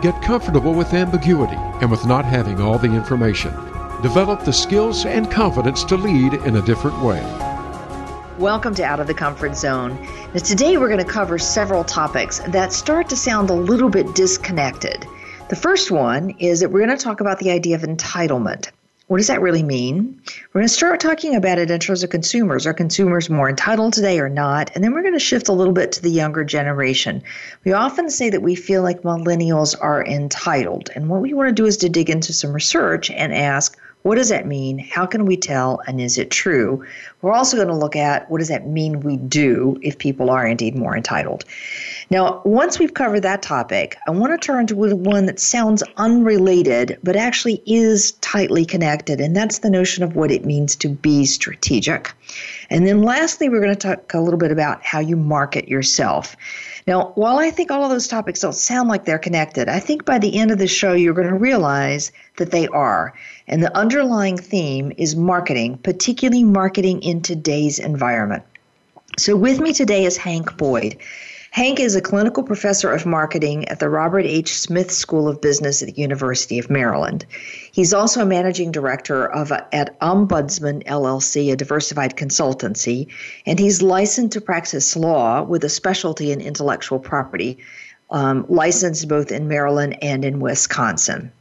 [0.00, 3.52] Get comfortable with ambiguity and with not having all the information.
[4.00, 7.20] Develop the skills and confidence to lead in a different way.
[8.38, 10.00] Welcome to Out of the Comfort Zone.
[10.32, 14.14] Now, today we're going to cover several topics that start to sound a little bit
[14.14, 15.06] disconnected.
[15.50, 18.70] The first one is that we're going to talk about the idea of entitlement.
[19.10, 20.22] What does that really mean?
[20.52, 22.64] We're going to start talking about it in terms of consumers.
[22.64, 24.70] Are consumers more entitled today or not?
[24.72, 27.24] And then we're going to shift a little bit to the younger generation.
[27.64, 30.90] We often say that we feel like millennials are entitled.
[30.94, 34.14] And what we want to do is to dig into some research and ask, what
[34.14, 34.78] does that mean?
[34.78, 35.80] How can we tell?
[35.86, 36.86] And is it true?
[37.20, 40.46] We're also going to look at what does that mean we do if people are
[40.46, 41.44] indeed more entitled.
[42.10, 46.98] Now, once we've covered that topic, I want to turn to one that sounds unrelated,
[47.04, 51.26] but actually is tightly connected, and that's the notion of what it means to be
[51.26, 52.12] strategic.
[52.70, 56.36] And then lastly, we're going to talk a little bit about how you market yourself.
[56.86, 60.04] Now, while I think all of those topics don't sound like they're connected, I think
[60.04, 63.14] by the end of the show, you're going to realize that they are.
[63.46, 68.44] And the underlying theme is marketing, particularly marketing in today's environment.
[69.18, 70.96] So, with me today is Hank Boyd.
[71.52, 74.56] Hank is a clinical professor of marketing at the Robert H.
[74.56, 77.26] Smith School of Business at the University of Maryland.
[77.72, 83.08] He's also a managing director of a, at Ombudsman LLC, a diversified consultancy,
[83.46, 87.58] and he's licensed to practice law with a specialty in intellectual property,
[88.12, 91.32] um, licensed both in Maryland and in Wisconsin.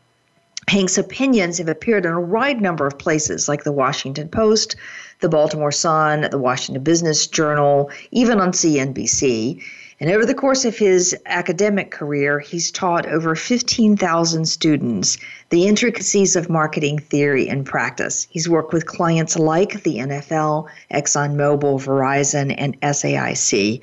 [0.68, 4.76] Hank's opinions have appeared in a wide number of places like the Washington Post,
[5.20, 9.64] the Baltimore Sun, the Washington Business Journal, even on CNBC.
[10.02, 15.18] And over the course of his academic career, he's taught over 15,000 students
[15.50, 18.26] the intricacies of marketing theory and practice.
[18.30, 23.82] He's worked with clients like the NFL, ExxonMobil, Verizon, and SAIC.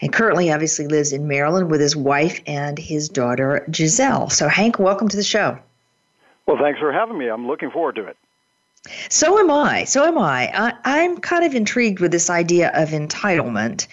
[0.00, 4.30] And currently, obviously, lives in Maryland with his wife and his daughter, Giselle.
[4.30, 5.58] So, Hank, welcome to the show.
[6.46, 7.26] Well, thanks for having me.
[7.28, 8.16] I'm looking forward to it.
[9.08, 9.82] So am I.
[9.82, 10.48] So am I.
[10.54, 13.88] I I'm kind of intrigued with this idea of entitlement.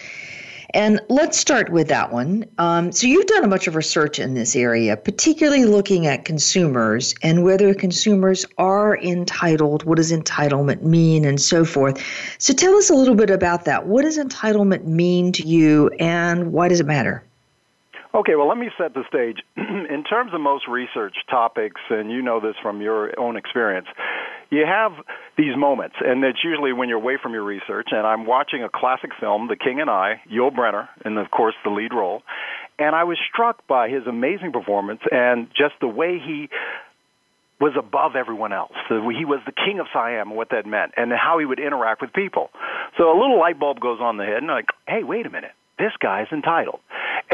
[0.74, 2.46] And let's start with that one.
[2.58, 7.14] Um, so, you've done a bunch of research in this area, particularly looking at consumers
[7.22, 12.04] and whether consumers are entitled, what does entitlement mean, and so forth.
[12.38, 13.86] So, tell us a little bit about that.
[13.86, 17.22] What does entitlement mean to you, and why does it matter?
[18.14, 19.38] Okay, well, let me set the stage.
[19.56, 23.88] in terms of most research topics, and you know this from your own experience,
[24.50, 24.92] you have
[25.36, 27.88] these moments, and it's usually when you're away from your research.
[27.90, 31.56] And I'm watching a classic film, The King and I, Yul Brynner, and of course
[31.64, 32.22] the lead role.
[32.78, 36.48] And I was struck by his amazing performance and just the way he
[37.60, 38.74] was above everyone else.
[38.88, 42.00] He was the king of Siam, and what that meant, and how he would interact
[42.00, 42.50] with people.
[42.96, 45.30] So a little light bulb goes on the head, and I'm like, hey, wait a
[45.30, 46.80] minute this guy's entitled.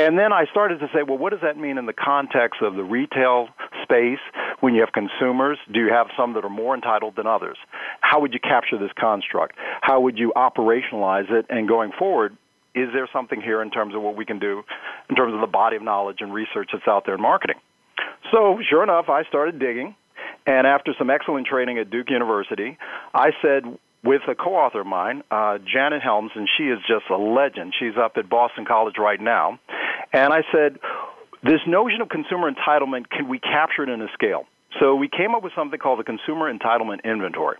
[0.01, 2.75] And then I started to say, well, what does that mean in the context of
[2.75, 3.49] the retail
[3.83, 4.19] space
[4.61, 5.59] when you have consumers?
[5.71, 7.59] Do you have some that are more entitled than others?
[8.01, 9.57] How would you capture this construct?
[9.83, 11.45] How would you operationalize it?
[11.51, 12.35] And going forward,
[12.75, 14.63] is there something here in terms of what we can do
[15.11, 17.57] in terms of the body of knowledge and research that's out there in marketing?
[18.33, 19.95] So, sure enough, I started digging.
[20.47, 22.79] And after some excellent training at Duke University,
[23.13, 23.65] I said,
[24.03, 27.75] with a co-author of mine, uh, Janet Helms, and she is just a legend.
[27.79, 29.59] She's up at Boston College right now.
[30.13, 30.79] And I said,
[31.43, 34.45] this notion of consumer entitlement, can we capture it in a scale?
[34.79, 37.57] So we came up with something called the Consumer Entitlement Inventory.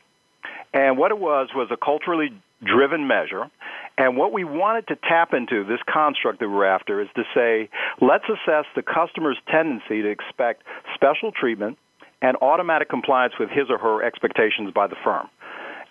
[0.73, 2.29] And what it was was a culturally
[2.63, 3.51] driven measure.
[3.99, 7.69] And what we wanted to tap into, this construct that we're after, is to say,
[8.01, 10.63] let's assess the customer's tendency to expect
[10.95, 11.79] special treatment
[12.23, 15.29] and automatic compliance with his or her expectations by the firm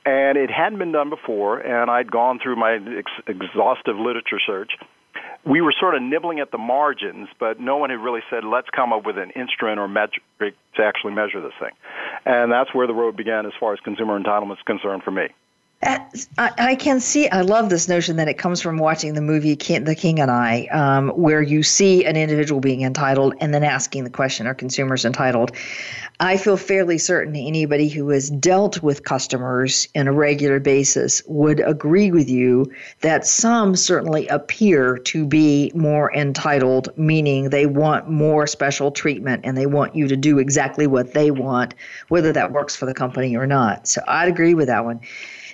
[0.06, 1.60] and it hadn't been done before.
[1.60, 4.72] And I'd gone through my ex- exhaustive literature search.
[5.46, 8.68] We were sort of nibbling at the margins, but no one had really said, let's
[8.76, 10.24] come up with an instrument or metric
[10.76, 11.72] to actually measure this thing.
[12.26, 15.28] And that's where the road began as far as consumer entitlement is concerned for me.
[15.82, 17.30] I can see.
[17.30, 20.66] I love this notion that it comes from watching the movie The King and I,
[20.72, 25.06] um, where you see an individual being entitled and then asking the question, "Are consumers
[25.06, 25.54] entitled?"
[26.20, 31.62] I feel fairly certain anybody who has dealt with customers in a regular basis would
[31.62, 38.48] agree with you that some certainly appear to be more entitled, meaning they want more
[38.48, 41.74] special treatment and they want you to do exactly what they want,
[42.10, 43.88] whether that works for the company or not.
[43.88, 45.00] So I'd agree with that one.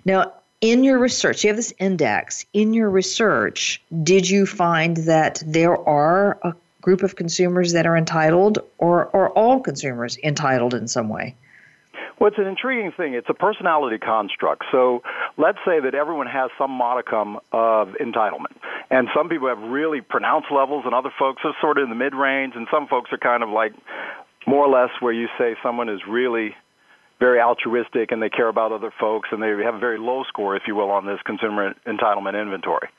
[0.06, 2.46] Now, in your research, you have this index.
[2.54, 7.98] In your research, did you find that there are a group of consumers that are
[7.98, 11.36] entitled, or are all consumers entitled in some way?
[12.20, 13.14] Well, it's an intriguing thing.
[13.14, 14.64] It's a personality construct.
[14.72, 15.04] So
[15.38, 18.56] let's say that everyone has some modicum of entitlement.
[18.90, 21.96] And some people have really pronounced levels, and other folks are sort of in the
[21.96, 23.74] mid range, and some folks are kind of like
[24.48, 26.56] more or less where you say someone is really
[27.20, 30.56] very altruistic and they care about other folks and they have a very low score,
[30.56, 32.90] if you will, on this consumer entitlement inventory.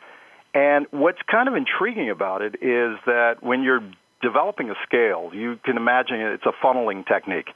[0.55, 3.83] And what's kind of intriguing about it is that when you're
[4.23, 7.49] developing a scale, you can imagine it's a funneling technique.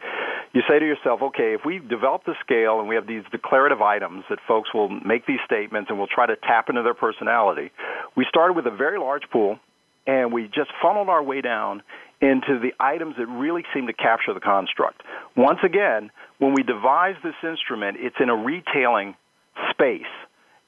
[0.52, 3.80] You say to yourself, okay, if we develop the scale and we have these declarative
[3.80, 7.70] items that folks will make these statements and we'll try to tap into their personality,
[8.16, 9.58] we started with a very large pool
[10.06, 11.82] and we just funneled our way down
[12.20, 15.02] into the items that really seem to capture the construct.
[15.36, 19.14] Once again, when we devise this instrument, it's in a retailing
[19.70, 20.02] space.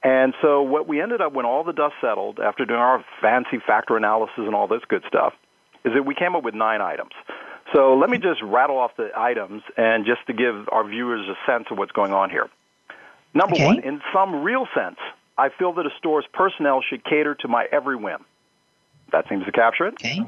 [0.02, 3.58] And so what we ended up when all the dust settled after doing our fancy
[3.64, 5.34] factor analysis and all this good stuff
[5.84, 7.12] is that we came up with nine items.
[7.74, 11.36] So let me just rattle off the items and just to give our viewers a
[11.50, 12.48] sense of what's going on here.
[13.34, 13.64] Number okay.
[13.64, 14.98] one, in some real sense,
[15.38, 18.24] I feel that a store's personnel should cater to my every whim.
[19.12, 19.94] That seems to capture it.
[19.94, 20.20] Okay.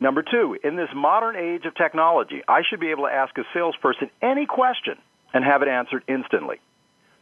[0.00, 3.42] Number two, in this modern age of technology, I should be able to ask a
[3.52, 4.96] salesperson any question
[5.34, 6.56] and have it answered instantly.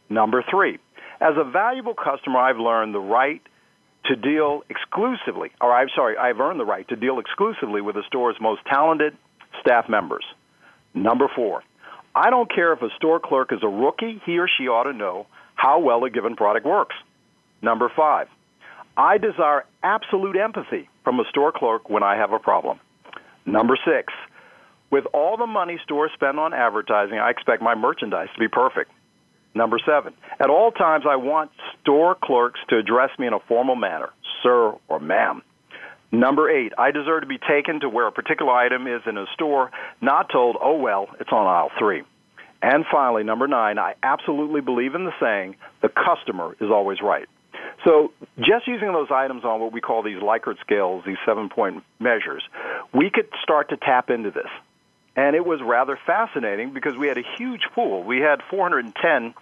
[0.09, 0.79] Number three,
[1.19, 3.41] as a valuable customer, I've learned the right
[4.05, 8.03] to deal exclusively, or I'm sorry, I've earned the right to deal exclusively with the
[8.07, 9.15] store's most talented
[9.59, 10.23] staff members.
[10.93, 11.63] Number four,
[12.15, 14.93] I don't care if a store clerk is a rookie, he or she ought to
[14.93, 16.95] know how well a given product works.
[17.61, 18.29] Number five,
[18.99, 22.81] I desire absolute empathy from a store clerk when I have a problem.
[23.45, 24.11] Number six,
[24.91, 28.91] with all the money stores spend on advertising, I expect my merchandise to be perfect.
[29.55, 31.49] Number seven, at all times I want
[31.81, 34.09] store clerks to address me in a formal manner,
[34.43, 35.43] sir or ma'am.
[36.11, 39.27] Number eight, I deserve to be taken to where a particular item is in a
[39.33, 42.03] store, not told, oh well, it's on aisle three.
[42.61, 47.29] And finally, number nine, I absolutely believe in the saying, the customer is always right.
[47.85, 51.83] So just using those items on what we call these Likert scales, these seven point
[51.99, 52.43] measures,
[52.93, 54.49] we could start to tap into this.
[55.15, 58.03] And it was rather fascinating because we had a huge pool.
[58.03, 59.33] We had 410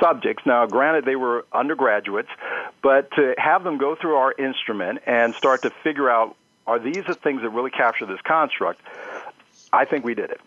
[0.00, 0.44] subjects.
[0.44, 2.28] Now, granted, they were undergraduates,
[2.82, 7.04] but to have them go through our instrument and start to figure out are these
[7.06, 8.80] the things that really capture this construct,
[9.72, 10.40] I think we did it.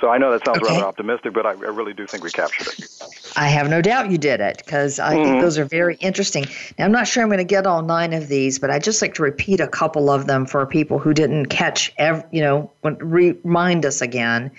[0.00, 0.72] So I know that sounds okay.
[0.72, 2.90] rather optimistic, but I, I, really do think we captured it.
[3.36, 5.24] I have no doubt you did it because I mm-hmm.
[5.24, 6.46] think those are very interesting.
[6.78, 9.02] Now, I'm not sure I'm going to get all nine of these, but I just
[9.02, 12.72] like to repeat a couple of them for people who didn't catch, every, you know,
[12.82, 14.50] remind us again.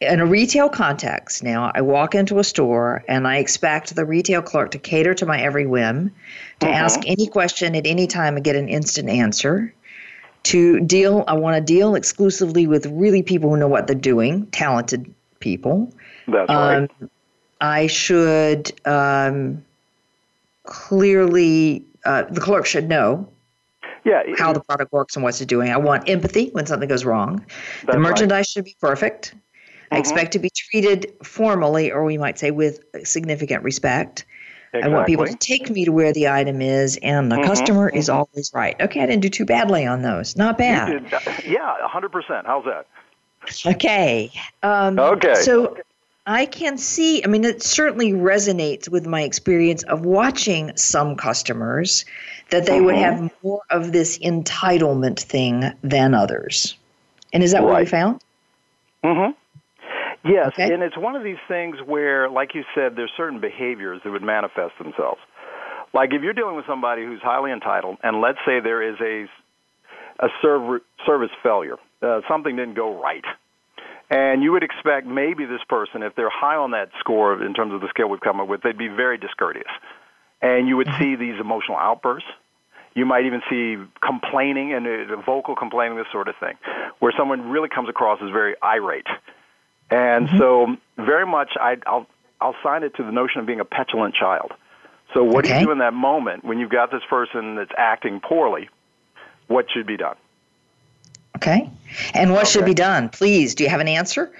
[0.00, 4.42] In a retail context, now I walk into a store and I expect the retail
[4.42, 6.12] clerk to cater to my every whim,
[6.60, 6.74] to mm-hmm.
[6.74, 9.74] ask any question at any time and get an instant answer
[10.42, 14.46] to deal i want to deal exclusively with really people who know what they're doing
[14.48, 15.92] talented people.
[16.28, 16.76] That's right.
[16.76, 17.10] Um,
[17.60, 19.64] i should um,
[20.64, 23.28] clearly uh, the clerk should know
[24.04, 25.70] yeah, how the product works and what's it doing.
[25.70, 27.44] I want empathy when something goes wrong.
[27.86, 28.46] The merchandise right.
[28.46, 29.34] should be perfect.
[29.34, 29.96] Mm-hmm.
[29.96, 34.24] i expect to be treated formally or we might say with significant respect
[34.72, 34.92] Exactly.
[34.92, 37.88] I want people to take me to where the item is, and the mm-hmm, customer
[37.88, 37.98] mm-hmm.
[37.98, 38.80] is always right.
[38.80, 40.36] Okay, I didn't do too badly on those.
[40.36, 41.10] Not bad.
[41.44, 42.46] yeah, 100%.
[42.46, 42.86] How's that?
[43.66, 44.30] Okay.
[44.62, 45.34] Um, okay.
[45.34, 45.76] So
[46.24, 52.04] I can see, I mean, it certainly resonates with my experience of watching some customers
[52.50, 52.84] that they mm-hmm.
[52.84, 56.76] would have more of this entitlement thing than others.
[57.32, 57.72] And is that right.
[57.72, 58.20] what you found?
[59.02, 59.32] Mm-hmm.
[60.24, 60.72] Yes, okay.
[60.72, 64.22] and it's one of these things where, like you said, there's certain behaviors that would
[64.22, 65.20] manifest themselves.
[65.94, 69.26] Like if you're dealing with somebody who's highly entitled, and let's say there is a
[70.22, 73.24] a serv- service failure, uh, something didn't go right,
[74.10, 77.72] and you would expect maybe this person, if they're high on that score in terms
[77.72, 79.72] of the scale we've come up with, they'd be very discourteous,
[80.42, 81.02] and you would mm-hmm.
[81.02, 82.28] see these emotional outbursts.
[82.92, 86.58] You might even see complaining and uh, vocal complaining, this sort of thing,
[86.98, 89.06] where someone really comes across as very irate
[89.90, 90.38] and mm-hmm.
[90.38, 92.06] so, very much, I, I'll
[92.40, 94.52] I'll sign it to the notion of being a petulant child.
[95.12, 95.54] So, what Okay.
[95.54, 98.68] do you do in that moment when you've got this person that's acting poorly?
[99.48, 100.16] What should be done?
[101.36, 101.68] Okay.
[102.14, 103.08] And what should be done?
[103.08, 104.30] Please, do you have an answer?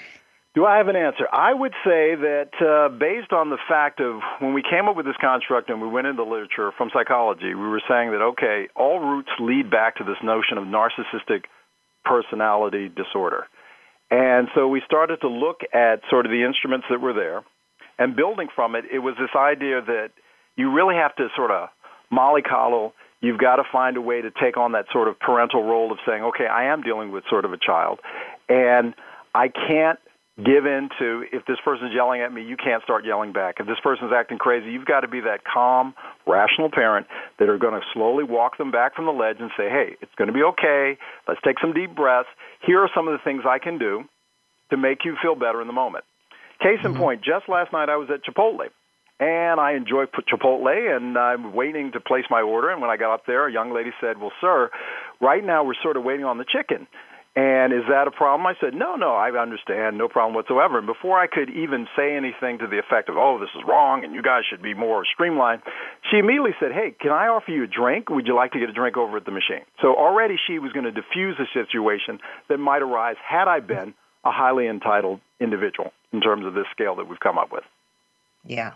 [0.55, 1.27] Do I have an answer?
[1.33, 5.07] I would say that uh, based on the fact of when we came up with
[5.07, 8.99] this construct and we went into literature from psychology, we were saying that, okay, all
[8.99, 11.45] roots lead back to this notion of narcissistic
[12.05, 13.47] personality disorder.
[14.11, 17.43] And so we started to look at sort of the instruments that were there.
[17.99, 20.11] And building from it, it was this idea that
[20.57, 21.69] you really have to sort of
[22.13, 22.93] mollycoddle.
[23.21, 25.99] You've got to find a way to take on that sort of parental role of
[26.07, 28.01] saying, okay, I am dealing with sort of a child.
[28.49, 28.95] And
[29.35, 29.99] I can't
[30.45, 33.57] give in to if this person's yelling at me, you can't start yelling back.
[33.61, 35.95] If this person's acting crazy, you've got to be that calm,
[36.27, 37.07] rational parent
[37.39, 40.15] that are going to slowly walk them back from the ledge and say, hey, it's
[40.17, 40.99] going to be okay.
[41.29, 42.29] Let's take some deep breaths.
[42.67, 44.05] Here are some of the things I can do
[44.71, 46.05] to make you feel better in the moment.
[46.61, 47.01] Case in mm-hmm.
[47.01, 48.69] point, just last night I was at Chipotle.
[49.19, 52.71] And I enjoy Chipotle, and I'm waiting to place my order.
[52.71, 54.71] And when I got up there, a young lady said, "Well, sir,
[55.21, 56.87] right now we're sort of waiting on the chicken."
[57.37, 58.45] And is that a problem?
[58.47, 60.79] I said, no, no, I understand, no problem whatsoever.
[60.79, 64.03] And before I could even say anything to the effect of, oh, this is wrong
[64.03, 65.63] and you guys should be more streamlined,
[66.11, 68.11] she immediately said, hey, can I offer you a drink?
[68.11, 69.63] Would you like to get a drink over at the machine?
[69.81, 72.19] So already she was going to diffuse a situation
[72.49, 73.95] that might arise had I been
[74.25, 77.65] a highly entitled individual in terms of this scale that we've come up with.
[78.45, 78.73] Yeah.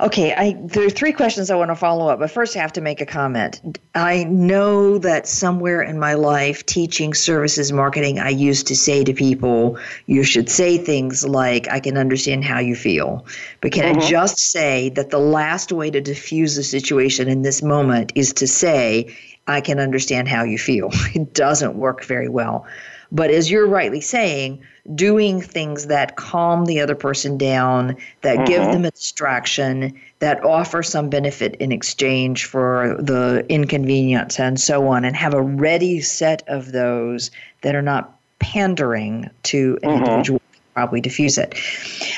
[0.00, 2.72] Okay, I there are three questions I want to follow up, but first I have
[2.74, 3.60] to make a comment.
[3.94, 9.14] I know that somewhere in my life teaching services marketing I used to say to
[9.14, 13.24] people, you should say things like I can understand how you feel.
[13.60, 14.08] But can I mm-hmm.
[14.08, 18.46] just say that the last way to diffuse the situation in this moment is to
[18.46, 20.90] say I can understand how you feel.
[21.14, 22.66] It doesn't work very well.
[23.14, 24.60] But as you're rightly saying,
[24.94, 30.82] doing things that calm the other person down, that give them a distraction, that offer
[30.82, 36.42] some benefit in exchange for the inconvenience and so on, and have a ready set
[36.48, 37.30] of those
[37.62, 40.40] that are not pandering to an individual
[40.74, 41.54] probably diffuse it.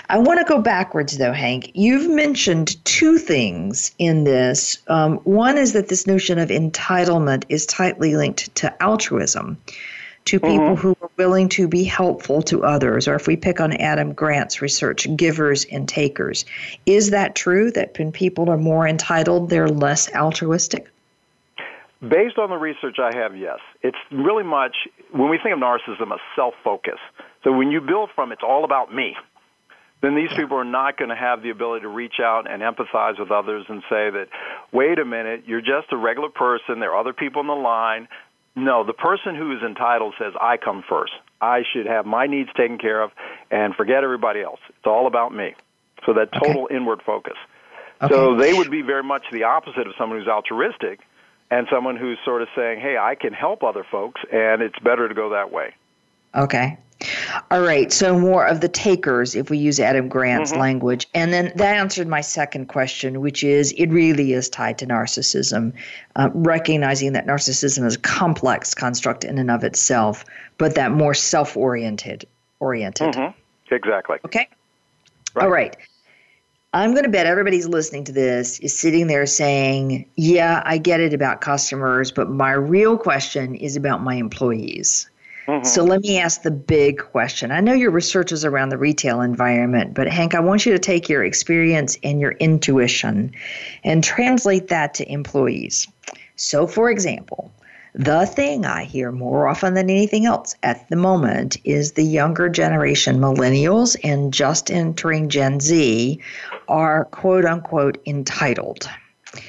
[0.08, 1.70] I want to go backwards though, Hank.
[1.74, 4.78] You've mentioned two things in this.
[4.88, 9.58] Um, one is that this notion of entitlement is tightly linked to altruism,
[10.26, 10.74] to people mm-hmm.
[10.74, 14.60] who are willing to be helpful to others, or if we pick on Adam Grant's
[14.60, 16.44] research, givers and takers.
[16.84, 20.90] Is that true that when people are more entitled, they're less altruistic?
[22.06, 23.58] Based on the research I have, yes.
[23.82, 24.76] It's really much,
[25.12, 26.98] when we think of narcissism, a self focus.
[27.42, 29.16] So when you build from it's all about me,
[30.02, 33.18] then these people are not going to have the ability to reach out and empathize
[33.18, 34.28] with others and say that,
[34.72, 38.08] wait a minute, you're just a regular person, there are other people in the line.
[38.56, 41.12] No, the person who is entitled says, I come first.
[41.40, 43.10] I should have my needs taken care of
[43.50, 44.60] and forget everybody else.
[44.70, 45.54] It's all about me.
[46.06, 47.36] So that total inward focus.
[48.08, 51.00] So they would be very much the opposite of someone who's altruistic
[51.50, 55.08] and someone who's sort of saying, hey, I can help other folks, and it's better
[55.08, 55.74] to go that way.
[56.34, 56.78] Okay.
[57.50, 57.92] All right.
[57.92, 61.06] So more of the takers, if we use Adam Grant's language.
[61.14, 65.72] And then that answered my second question, which is it really is tied to narcissism,
[66.16, 70.24] uh, recognizing that narcissism is a complex construct in and of itself,
[70.58, 72.24] but that more self oriented.
[72.60, 73.14] Oriented.
[73.70, 74.16] Exactly.
[74.24, 74.48] Okay.
[75.36, 75.76] All right.
[76.72, 81.00] I'm going to bet everybody's listening to this is sitting there saying, Yeah, I get
[81.00, 85.08] it about customers, but my real question is about my employees.
[85.46, 85.64] Mm-hmm.
[85.64, 87.52] So let me ask the big question.
[87.52, 90.78] I know your research is around the retail environment, but Hank, I want you to
[90.78, 93.32] take your experience and your intuition
[93.84, 95.86] and translate that to employees.
[96.34, 97.52] So, for example,
[97.94, 102.48] the thing I hear more often than anything else at the moment is the younger
[102.48, 106.20] generation, millennials and just entering Gen Z,
[106.68, 108.90] are quote unquote entitled.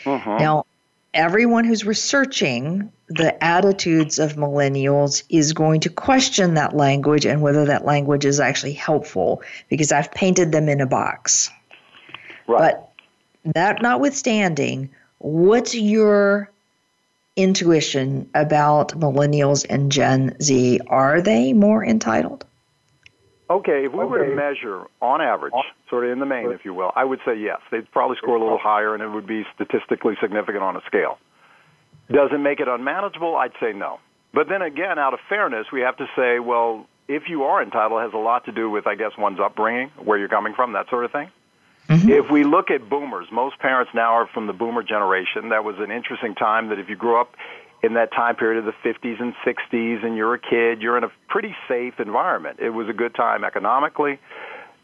[0.06, 0.38] Mm-hmm.
[0.38, 0.66] Now,
[1.14, 7.66] everyone who's researching the attitudes of millennials is going to question that language and whether
[7.66, 11.50] that language is actually helpful because I've painted them in a box.
[12.48, 12.74] Right.
[12.74, 12.92] But
[13.54, 16.52] that notwithstanding, what's your
[17.38, 20.82] intuition about millennials and Gen Z?
[20.88, 22.46] Are they more entitled?
[23.50, 25.54] Okay, if we were to measure on average,
[25.90, 27.62] sort of in the main, if you will, I would say yes.
[27.72, 31.18] They'd probably score a little higher and it would be statistically significant on a scale.
[32.12, 33.36] Does it make it unmanageable?
[33.36, 34.00] I'd say no.
[34.34, 38.02] But then again, out of fairness, we have to say, well, if you are entitled,
[38.02, 40.74] it has a lot to do with, I guess, one's upbringing, where you're coming from,
[40.74, 41.30] that sort of thing.
[41.90, 42.10] Mm-hmm.
[42.10, 45.50] If we look at boomers, most parents now are from the boomer generation.
[45.50, 47.36] That was an interesting time that if you grew up
[47.82, 51.06] in that time period of the 50s and 60s and you're a kid, you're in
[51.06, 52.60] a pretty safe environment.
[52.60, 54.20] It was a good time economically.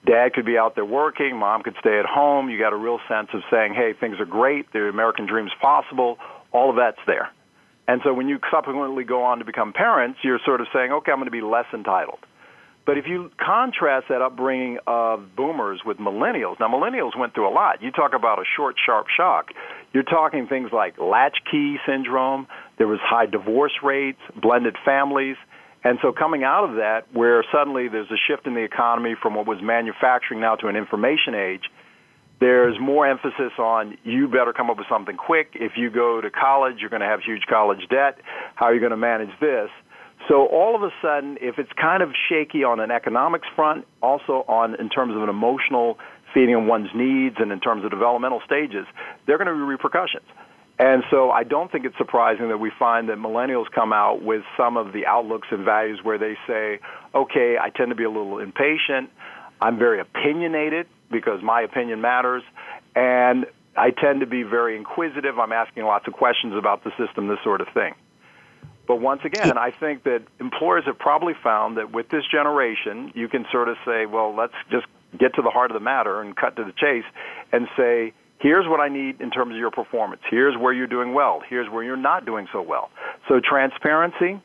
[0.06, 2.50] Dad could be out there working, mom could stay at home.
[2.50, 6.18] You got a real sense of saying, hey, things are great, the American dream's possible.
[6.54, 7.32] All of that's there.
[7.88, 11.12] And so when you subsequently go on to become parents, you're sort of saying, okay,
[11.12, 12.20] I'm going to be less entitled.
[12.86, 17.54] But if you contrast that upbringing of boomers with millennials, now millennials went through a
[17.54, 17.82] lot.
[17.82, 19.52] You talk about a short, sharp shock.
[19.94, 22.48] You're talking things like latchkey syndrome.
[22.78, 25.38] There was high divorce rates, blended families.
[25.86, 29.36] And so coming out of that, where suddenly there's a shift in the economy from
[29.36, 31.64] what was manufacturing now to an information age,
[32.40, 35.50] there's more emphasis on you better come up with something quick.
[35.54, 38.20] If you go to college, you're going to have huge college debt.
[38.56, 39.70] How are you going to manage this?
[40.28, 44.46] So all of a sudden, if it's kind of shaky on an economics front, also
[44.48, 45.98] on in terms of an emotional
[46.34, 48.86] feeding of one's needs and in terms of developmental stages,
[49.26, 50.26] there are going to be repercussions.
[50.80, 54.42] And so I don't think it's surprising that we find that millennials come out with
[54.58, 56.80] some of the outlooks and values where they say,
[57.14, 59.12] okay, I tend to be a little impatient.
[59.62, 62.44] I'm very opinionated because my opinion matters.
[62.96, 63.46] And
[63.78, 65.40] I tend to be very inquisitive.
[65.40, 67.94] I'm asking lots of questions about the system, this sort of thing.
[68.86, 73.30] But once again, I think that employers have probably found that with this generation, you
[73.30, 74.86] can sort of say, well, let's just
[75.18, 77.06] get to the heart of the matter and cut to the chase
[77.54, 80.22] and say, here's what I need in terms of your performance.
[80.30, 81.42] Here's where you're doing well.
[81.48, 82.90] Here's where you're not doing so well.
[83.30, 84.42] So transparency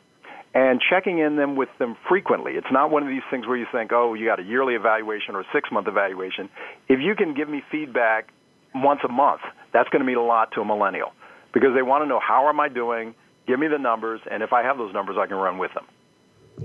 [0.53, 2.53] and checking in them with them frequently.
[2.53, 5.35] It's not one of these things where you think, oh, you got a yearly evaluation
[5.35, 6.49] or a six month evaluation.
[6.87, 8.31] If you can give me feedback
[8.73, 9.41] once a month,
[9.73, 11.11] that's going to mean a lot to a millennial
[11.53, 13.15] because they want to know how am I doing?
[13.47, 15.85] Give me the numbers, and if I have those numbers, I can run with them.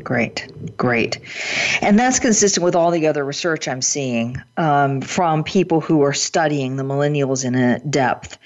[0.03, 1.21] Great, great.
[1.81, 6.13] And that's consistent with all the other research I'm seeing um, from people who are
[6.13, 8.39] studying the millennials in depth.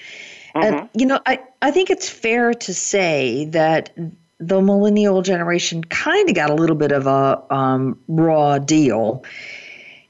[0.55, 0.61] Mm-hmm.
[0.63, 3.91] And, you know, I, I think it's fair to say that
[4.39, 9.23] the millennial generation kind of got a little bit of a um, raw deal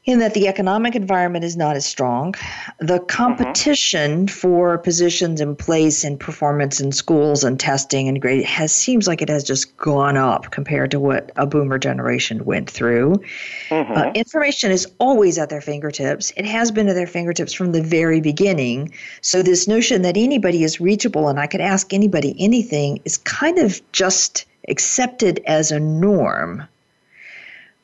[0.10, 2.34] in that the economic environment is not as strong.
[2.80, 4.26] The competition mm-hmm.
[4.26, 9.22] for positions in place and performance in schools and testing and grade has seems like
[9.22, 13.22] it has just gone up compared to what a boomer generation went through.
[13.70, 13.94] Mm-hmm.
[13.94, 16.34] Uh, information is always at their fingertips.
[16.36, 18.92] It has been at their fingertips from the very beginning.
[19.22, 23.60] So this notion that anybody is reachable and I could ask anybody anything is kind
[23.60, 26.68] of just accepted as a norm.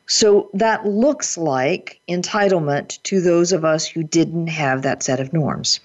[0.08, 5.34] So that looks like entitlement to those of us who didn't have that set of
[5.34, 5.80] norms.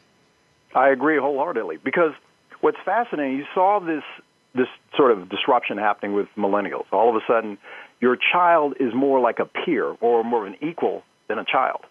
[0.75, 2.13] I agree wholeheartedly because
[2.61, 4.05] what's fascinating, you saw this
[4.53, 6.87] this sort of disruption happening with millennials.
[6.91, 7.57] All of a sudden,
[8.01, 11.83] your child is more like a peer or more of an equal than a child.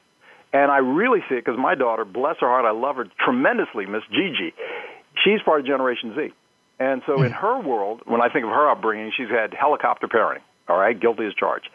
[0.51, 3.85] And I really see it because my daughter, bless her heart, I love her tremendously,
[3.85, 4.53] Miss Gigi.
[5.23, 6.33] She's part of Generation Z.
[6.79, 10.41] And so in her world, when I think of her upbringing, she's had helicopter parenting,
[10.67, 11.69] all right, guilty as charged.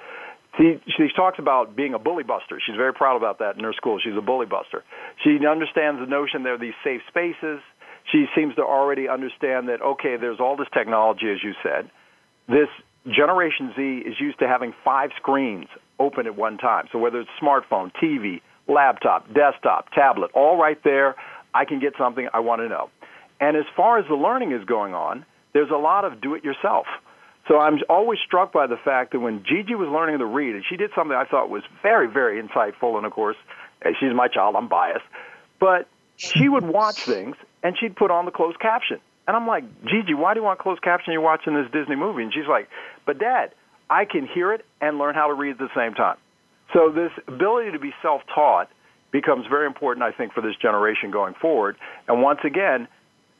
[0.56, 2.60] She, she talks about being a bully buster.
[2.64, 3.98] She's very proud about that in her school.
[4.02, 4.84] She's a bully buster.
[5.22, 7.60] She understands the notion there are these safe spaces.
[8.12, 11.90] She seems to already understand that, okay, there's all this technology, as you said.
[12.46, 12.68] This
[13.06, 15.66] Generation Z is used to having five screens
[15.98, 16.86] open at one time.
[16.92, 21.16] So whether it's smartphone, TV, laptop, desktop, tablet, all right there,
[21.52, 22.90] I can get something I want to know.
[23.40, 26.44] And as far as the learning is going on, there's a lot of do it
[26.44, 26.86] yourself.
[27.48, 30.64] So I'm always struck by the fact that when Gigi was learning to read, and
[30.68, 33.36] she did something I thought was very, very insightful, and of course,
[33.82, 35.04] eh, she's my child, I'm biased,
[35.60, 39.00] but she would watch things and she'd put on the closed caption.
[39.26, 41.12] And I'm like, Gigi, why do you want closed caption?
[41.12, 42.22] You're watching this Disney movie.
[42.22, 42.68] And she's like,
[43.06, 43.52] but Dad,
[43.88, 46.16] I can hear it and learn how to read at the same time.
[46.74, 48.68] So this ability to be self-taught
[49.12, 51.76] becomes very important, I think, for this generation going forward.
[52.06, 52.88] And once again,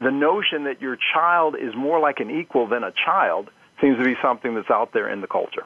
[0.01, 3.49] the notion that your child is more like an equal than a child–
[3.81, 5.65] seems to be something that's out there in the culture.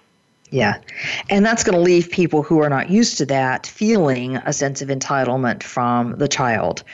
[0.51, 0.81] Yeah.
[1.29, 4.81] And that's going to leave people who are not used to that feeling a sense
[4.81, 6.85] of entitlement from the child.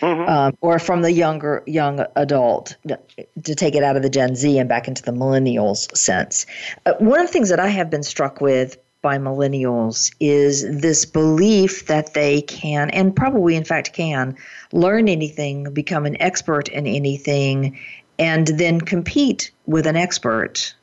[0.00, 0.28] Mm-hmm.
[0.28, 4.56] Um, or from the younger young adult to take it out of the Gen Z
[4.56, 6.46] and back into the millennials sense.
[6.86, 11.04] Uh, one of the things that I have been struck with by millennials is this
[11.04, 14.36] belief that they can, and probably in fact can,
[14.72, 17.76] learn anything, become an expert in anything,
[18.18, 20.74] and then compete with an expert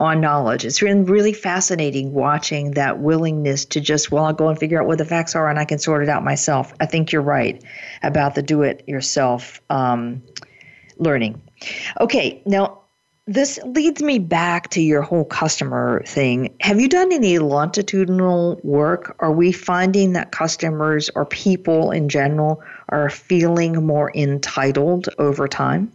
[0.00, 0.64] on knowledge.
[0.64, 4.86] It's been really fascinating watching that willingness to just, well, I'll go and figure out
[4.86, 6.74] what the facts are and I can sort it out myself.
[6.80, 7.62] I think you're right
[8.02, 10.22] about the do it yourself um,
[10.98, 11.40] learning.
[12.00, 12.80] Okay, now
[13.26, 16.54] this leads me back to your whole customer thing.
[16.60, 19.16] Have you done any longitudinal work?
[19.20, 25.92] Are we finding that customers or people in general are feeling more entitled over time?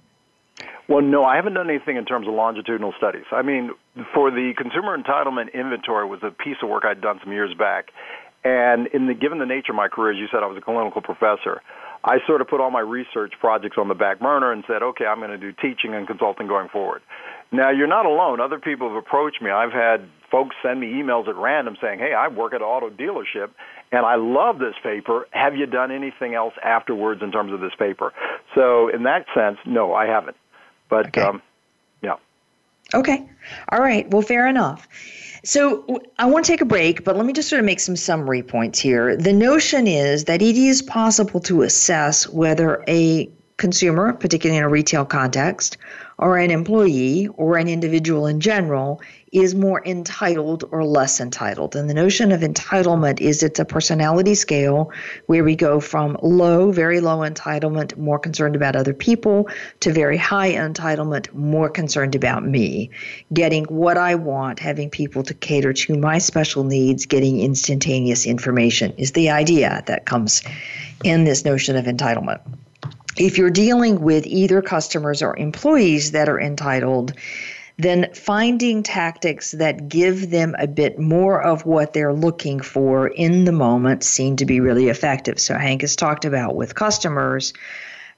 [0.89, 3.25] Well, no, I haven't done anything in terms of longitudinal studies.
[3.31, 3.69] I mean,
[4.15, 7.91] for the consumer entitlement inventory was a piece of work I'd done some years back,
[8.43, 10.61] And in the given the nature of my career, as you said, I was a
[10.61, 11.61] clinical professor.
[12.03, 15.05] I sort of put all my research projects on the back burner and said, okay,
[15.05, 17.01] I'm going to do teaching and consulting going forward.
[17.51, 18.39] Now, you're not alone.
[18.39, 19.51] Other people have approached me.
[19.51, 22.89] I've had folks send me emails at random saying, hey, I work at an auto
[22.89, 23.49] dealership
[23.91, 25.27] and I love this paper.
[25.31, 28.13] Have you done anything else afterwards in terms of this paper?
[28.55, 30.37] So, in that sense, no, I haven't.
[30.89, 31.21] But, okay.
[31.21, 31.41] um,
[32.01, 32.15] yeah.
[32.93, 33.27] Okay.
[33.71, 34.09] All right.
[34.11, 34.87] Well, fair enough.
[35.43, 37.95] So I want to take a break, but let me just sort of make some
[37.95, 39.15] summary points here.
[39.15, 44.69] The notion is that it is possible to assess whether a consumer, particularly in a
[44.69, 45.77] retail context,
[46.17, 51.75] or an employee or an individual in general is more entitled or less entitled.
[51.75, 54.91] And the notion of entitlement is it's a personality scale
[55.27, 59.49] where we go from low, very low entitlement, more concerned about other people,
[59.81, 62.89] to very high entitlement, more concerned about me.
[63.31, 68.93] Getting what I want, having people to cater to my special needs, getting instantaneous information
[68.97, 70.41] is the idea that comes
[71.03, 72.41] in this notion of entitlement
[73.19, 77.13] if you're dealing with either customers or employees that are entitled,
[77.79, 83.45] then finding tactics that give them a bit more of what they're looking for in
[83.45, 85.39] the moment seem to be really effective.
[85.39, 87.53] So, Hank has talked about with customers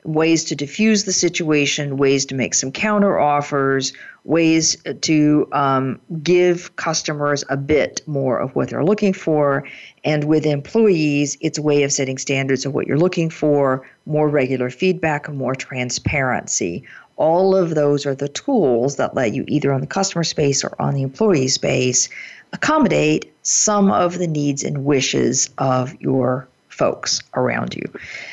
[0.03, 3.93] ways to diffuse the situation, ways to make some counter offers,
[4.23, 9.67] ways to um, give customers a bit more of what they're looking for.
[10.03, 14.27] And with employees, it's a way of setting standards of what you're looking for, more
[14.27, 16.83] regular feedback, more transparency.
[17.21, 20.73] All of those are the tools that let you either on the customer space or
[20.81, 22.09] on the employee space
[22.51, 27.83] accommodate some of the needs and wishes of your folks around you.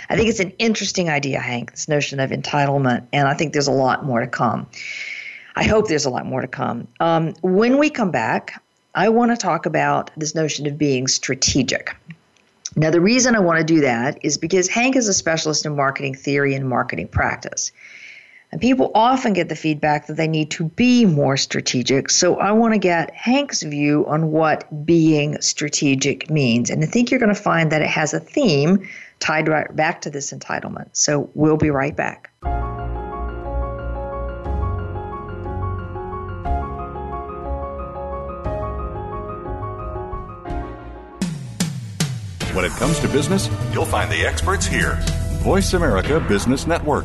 [0.08, 3.66] I think it's an interesting idea, Hank, this notion of entitlement, and I think there's
[3.66, 4.66] a lot more to come.
[5.54, 6.88] I hope there's a lot more to come.
[6.98, 8.62] Um, when we come back,
[8.94, 11.94] I want to talk about this notion of being strategic.
[12.74, 15.76] Now, the reason I want to do that is because Hank is a specialist in
[15.76, 17.70] marketing theory and marketing practice.
[18.50, 22.08] And people often get the feedback that they need to be more strategic.
[22.08, 26.70] So I want to get Hank's view on what being strategic means.
[26.70, 30.00] And I think you're going to find that it has a theme tied right back
[30.02, 30.88] to this entitlement.
[30.92, 32.30] So we'll be right back.
[42.54, 44.98] When it comes to business, you'll find the experts here.
[45.42, 47.04] Voice America Business Network.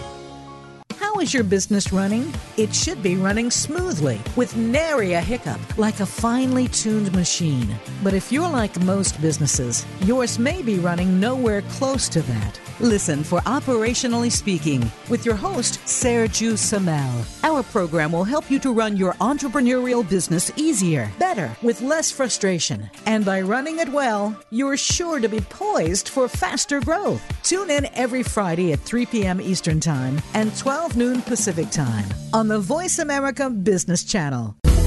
[1.21, 2.33] is your business running?
[2.57, 7.75] It should be running smoothly with nary a hiccup, like a finely tuned machine.
[8.03, 12.59] But if you're like most businesses, yours may be running nowhere close to that.
[12.81, 17.23] Listen for Operationally Speaking with your host, Sergio Samel.
[17.43, 22.89] Our program will help you to run your entrepreneurial business easier, better, with less frustration.
[23.05, 27.21] And by running it well, you're sure to be poised for faster growth.
[27.43, 29.39] Tune in every Friday at 3 p.m.
[29.39, 34.55] Eastern Time and 12 noon Pacific Time on the Voice America Business Channel.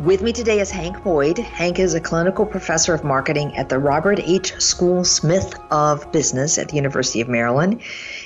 [0.00, 1.38] With me today is Hank Boyd.
[1.38, 4.52] Hank is a clinical professor of marketing at the Robert H.
[4.60, 7.80] School Smith of Business at the University of Maryland.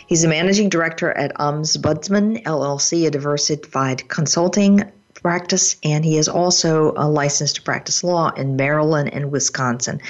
[0.07, 6.95] He's a managing director at Ombudsman LLC, a diversified consulting practice, and he is also
[6.97, 10.01] a licensed to practice law in Maryland and Wisconsin,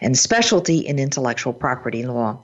[0.00, 2.42] and specialty in intellectual property law.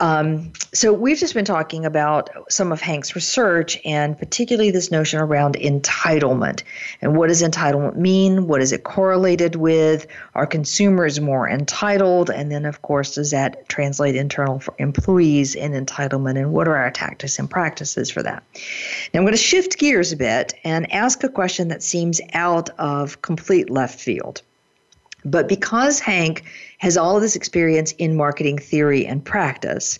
[0.00, 5.20] Um, so we've just been talking about some of Hank's research and particularly this notion
[5.20, 6.62] around entitlement
[7.00, 8.46] and what does entitlement mean?
[8.46, 10.06] What is it correlated with?
[10.34, 12.30] Are consumers more entitled?
[12.30, 16.38] And then, of course, does that translate internal for employees in entitlement?
[16.38, 18.42] And what are our tactics and practices for that?
[19.12, 22.70] Now I'm going to shift gears a bit and ask a question that seems out
[22.78, 24.42] of complete left field.
[25.24, 26.44] But because Hank
[26.78, 29.98] has all of this experience in marketing theory and practice,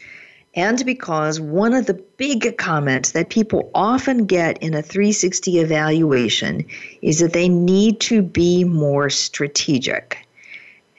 [0.56, 6.64] and because one of the big comments that people often get in a 360 evaluation
[7.02, 10.18] is that they need to be more strategic.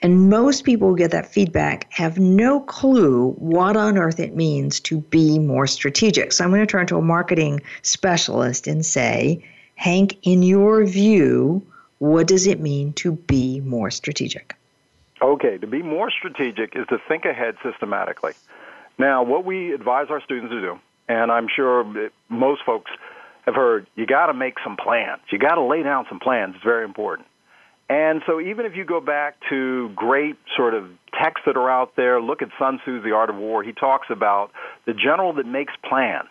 [0.02, 4.78] And most people who get that feedback have no clue what on earth it means
[4.80, 6.32] to be more strategic.
[6.32, 9.42] So I'm going to turn to a marketing specialist and say,
[9.74, 11.66] Hank, in your view,
[11.98, 14.54] what does it mean to be more strategic?
[15.22, 18.34] Okay, to be more strategic is to think ahead systematically.
[18.98, 20.78] Now, what we advise our students to do,
[21.08, 22.90] and I'm sure most folks
[23.46, 25.20] have heard, you got to make some plans.
[25.30, 26.54] You got to lay down some plans.
[26.56, 27.28] It's very important.
[27.88, 30.90] And so, even if you go back to great sort of
[31.22, 33.62] texts that are out there, look at Sun Tzu's The Art of War.
[33.62, 34.50] He talks about
[34.86, 36.28] the general that makes plans.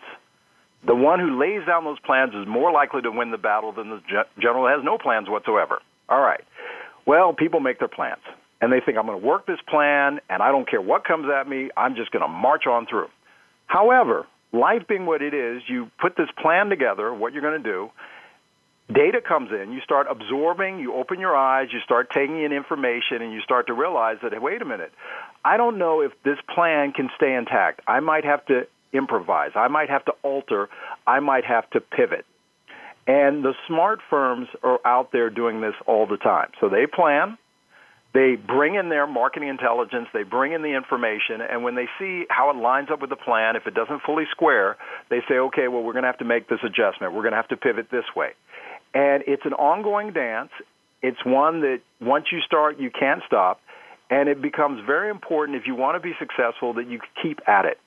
[0.86, 3.90] The one who lays down those plans is more likely to win the battle than
[3.90, 4.00] the
[4.38, 5.80] general has no plans whatsoever.
[6.08, 6.44] All right.
[7.06, 8.22] Well, people make their plans,
[8.60, 11.26] and they think, I'm going to work this plan, and I don't care what comes
[11.28, 13.08] at me, I'm just going to march on through.
[13.66, 17.68] However, life being what it is, you put this plan together, what you're going to
[17.68, 17.90] do,
[18.92, 23.22] data comes in, you start absorbing, you open your eyes, you start taking in information,
[23.22, 24.92] and you start to realize that, wait a minute,
[25.44, 27.80] I don't know if this plan can stay intact.
[27.86, 28.66] I might have to
[28.96, 29.52] improvise.
[29.54, 30.68] I might have to alter.
[31.06, 32.24] I might have to pivot.
[33.06, 36.50] And the smart firms are out there doing this all the time.
[36.60, 37.38] So they plan,
[38.14, 42.24] they bring in their marketing intelligence, they bring in the information, and when they see
[42.30, 44.76] how it lines up with the plan, if it doesn't fully square,
[45.10, 47.12] they say, okay, well, we're going to have to make this adjustment.
[47.12, 48.30] We're going to have to pivot this way.
[48.94, 50.50] And it's an ongoing dance.
[51.02, 53.60] It's one that once you start, you can't stop.
[54.08, 57.66] And it becomes very important if you want to be successful that you keep at
[57.66, 57.78] it.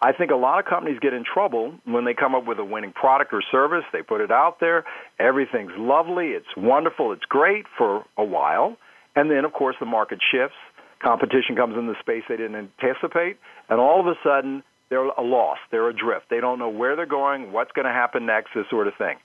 [0.00, 2.64] I think a lot of companies get in trouble when they come up with a
[2.64, 3.84] winning product or service.
[3.92, 4.84] They put it out there.
[5.18, 6.28] Everything's lovely.
[6.28, 7.12] It's wonderful.
[7.12, 8.76] It's great for a while.
[9.16, 10.56] And then, of course, the market shifts.
[11.02, 13.38] Competition comes in the space they didn't anticipate.
[13.68, 15.58] And all of a sudden, they're a loss.
[15.70, 16.26] They're adrift.
[16.30, 19.16] They don't know where they're going, what's going to happen next, this sort of thing.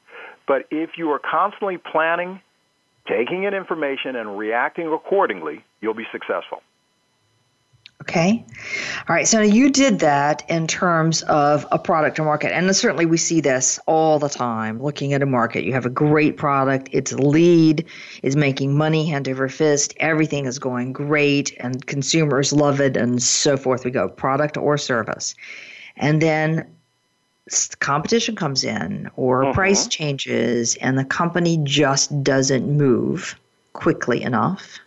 [0.47, 2.41] But if you are constantly planning,
[3.07, 6.61] taking in information, and reacting accordingly, you'll be successful.
[8.13, 8.45] Okay.
[9.09, 9.27] All right.
[9.27, 12.53] So you did that in terms of a product or market.
[12.53, 15.63] And certainly we see this all the time looking at a market.
[15.63, 17.87] You have a great product, its lead
[18.21, 23.19] is making money hand over fist, everything is going great, and consumers love it, and
[23.19, 23.83] so forth.
[23.83, 25.33] We go product or service.
[25.95, 26.67] And then
[27.79, 29.53] competition comes in or uh-huh.
[29.53, 33.39] price changes, and the company just doesn't move
[33.73, 34.79] quickly enough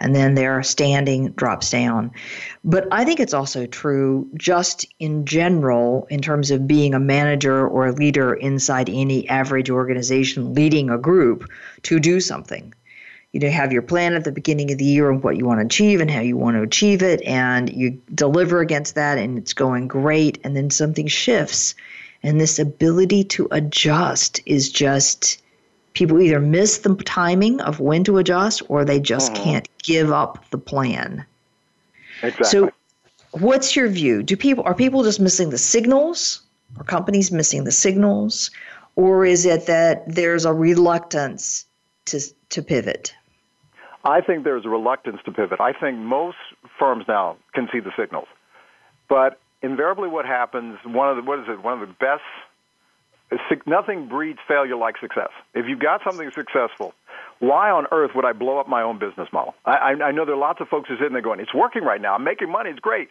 [0.00, 2.10] and then their standing drops down.
[2.64, 7.68] But I think it's also true just in general in terms of being a manager
[7.68, 11.48] or a leader inside any average organization leading a group
[11.82, 12.72] to do something.
[13.32, 15.60] You know, have your plan at the beginning of the year and what you want
[15.60, 19.38] to achieve and how you want to achieve it, and you deliver against that, and
[19.38, 21.76] it's going great, and then something shifts.
[22.24, 25.40] And this ability to adjust is just
[25.92, 29.44] people either miss the timing of when to adjust or they just mm-hmm.
[29.44, 31.24] can't give up the plan.
[32.22, 32.44] Exactly.
[32.46, 32.70] So
[33.32, 34.22] what's your view?
[34.22, 36.42] Do people are people just missing the signals?
[36.78, 38.50] Are companies missing the signals?
[38.96, 41.66] Or is it that there's a reluctance
[42.06, 43.14] to to pivot?
[44.04, 45.60] I think there's a reluctance to pivot.
[45.60, 46.38] I think most
[46.78, 48.28] firms now can see the signals.
[49.08, 52.22] But invariably what happens, one of the what is it, one of the best
[53.66, 55.30] nothing breeds failure like success.
[55.54, 56.94] If you've got something successful,
[57.38, 59.54] why on earth would I blow up my own business model?
[59.64, 61.82] I, I know there are lots of folks who are sitting there going, it's working
[61.82, 62.14] right now.
[62.14, 62.70] I'm making money.
[62.70, 63.08] It's great.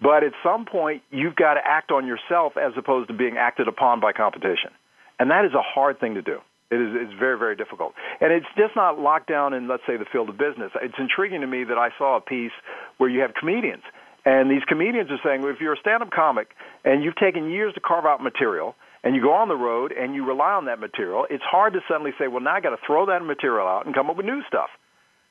[0.00, 3.68] But at some point, you've got to act on yourself as opposed to being acted
[3.68, 4.70] upon by competition.
[5.18, 6.40] And that is a hard thing to do.
[6.70, 7.94] It is it's very, very difficult.
[8.20, 10.70] And it's just not locked down in, let's say, the field of business.
[10.80, 12.52] It's intriguing to me that I saw a piece
[12.98, 13.82] where you have comedians.
[14.24, 16.48] And these comedians are saying, well, if you're a stand up comic
[16.84, 20.14] and you've taken years to carve out material, and you go on the road and
[20.14, 22.78] you rely on that material, it's hard to suddenly say, well, now I got to
[22.86, 24.68] throw that material out and come up with new stuff.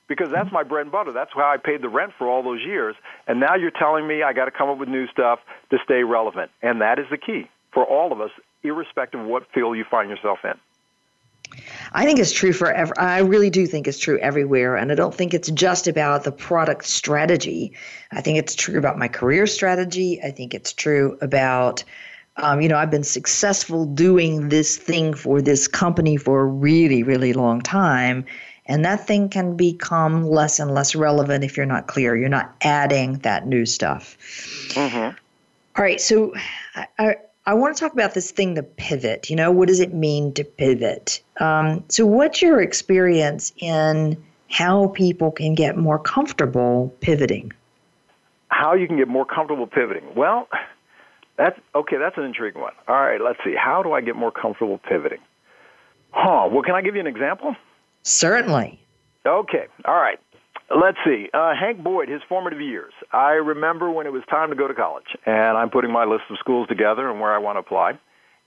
[0.07, 1.11] Because that's my bread and butter.
[1.11, 2.95] That's how I paid the rent for all those years.
[3.27, 5.37] And now you're telling me I got to come up with new stuff
[5.69, 6.49] to stay relevant.
[6.63, 8.31] And that is the key for all of us,
[8.63, 10.55] irrespective of what field you find yourself in.
[11.93, 14.95] I think it's true for ev- I really do think it's true everywhere and I
[14.95, 17.73] don't think it's just about the product strategy.
[18.11, 20.21] I think it's true about my career strategy.
[20.23, 21.83] I think it's true about
[22.41, 27.03] um, you know, I've been successful doing this thing for this company for a really,
[27.03, 28.25] really long time.
[28.65, 32.15] And that thing can become less and less relevant if you're not clear.
[32.15, 34.17] You're not adding that new stuff.
[34.69, 35.17] Mm-hmm.
[35.77, 35.99] All right.
[35.99, 36.35] So
[36.75, 39.29] I, I, I want to talk about this thing, the pivot.
[39.29, 41.21] You know, what does it mean to pivot?
[41.39, 47.53] Um, so, what's your experience in how people can get more comfortable pivoting?
[48.49, 50.13] How you can get more comfortable pivoting?
[50.15, 50.47] Well,
[51.39, 51.95] that's okay.
[51.97, 52.73] That's an intriguing one.
[52.87, 53.55] All right, let's see.
[53.55, 55.19] How do I get more comfortable pivoting?
[56.11, 56.49] Huh.
[56.51, 57.55] Well, can I give you an example?
[58.03, 58.79] Certainly.
[59.25, 59.65] Okay.
[59.85, 60.19] All right.
[60.69, 61.29] Let's see.
[61.33, 62.93] Uh, Hank Boyd, his formative years.
[63.11, 66.23] I remember when it was time to go to college, and I'm putting my list
[66.29, 67.97] of schools together and where I want to apply.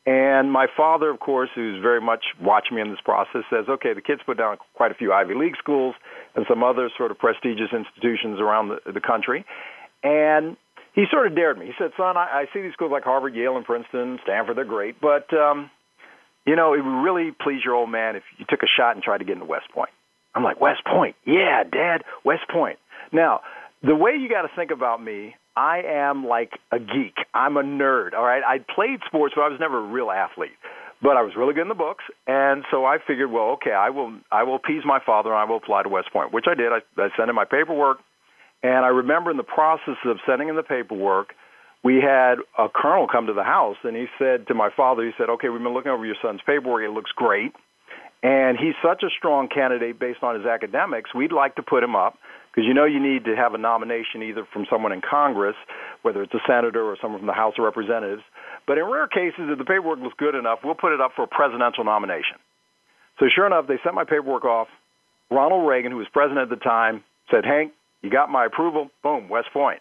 [0.05, 3.95] And my father, of course, who's very much watching me in this process, says, okay,
[3.95, 5.95] the kids put down quite a few Ivy League schools
[6.35, 9.45] and some other sort of prestigious institutions around the, the country.
[10.03, 10.57] And
[10.95, 11.67] he sort of dared me.
[11.67, 14.57] He said, "Son, I, I see these schools like Harvard, Yale, and Princeton, Stanford.
[14.57, 15.71] They're great, but um,
[16.47, 19.03] you know, it would really please your old man if you took a shot and
[19.03, 19.91] tried to get into West Point."
[20.35, 21.17] I'm like, "West Point?
[21.25, 22.79] Yeah, Dad, West Point."
[23.13, 23.41] Now,
[23.83, 27.17] the way you got to think about me, I am like a geek.
[27.35, 28.15] I'm a nerd.
[28.15, 30.57] All right, I played sports, but I was never a real athlete.
[31.03, 33.91] But I was really good in the books, and so I figured, well, okay, I
[33.91, 36.55] will, I will appease my father, and I will apply to West Point, which I
[36.55, 36.71] did.
[36.71, 37.99] I, I sent in my paperwork
[38.63, 41.35] and I remember in the process of sending in the paperwork,
[41.83, 45.11] we had a colonel come to the house and he said to my father, he
[45.19, 46.85] said, Okay, we've been looking over your son's paperwork.
[46.85, 47.53] It looks great.
[48.23, 51.13] And he's such a strong candidate based on his academics.
[51.13, 52.15] We'd like to put him up
[52.53, 55.57] because you know you need to have a nomination either from someone in Congress,
[56.03, 58.23] whether it's a senator or someone from the House of Representatives.
[58.67, 61.25] But in rare cases, if the paperwork looks good enough, we'll put it up for
[61.25, 62.39] a presidential nomination.
[63.19, 64.69] So sure enough, they sent my paperwork off.
[65.31, 68.91] Ronald Reagan, who was president at the time, said, Hank, you got my approval.
[69.03, 69.81] Boom, West Point.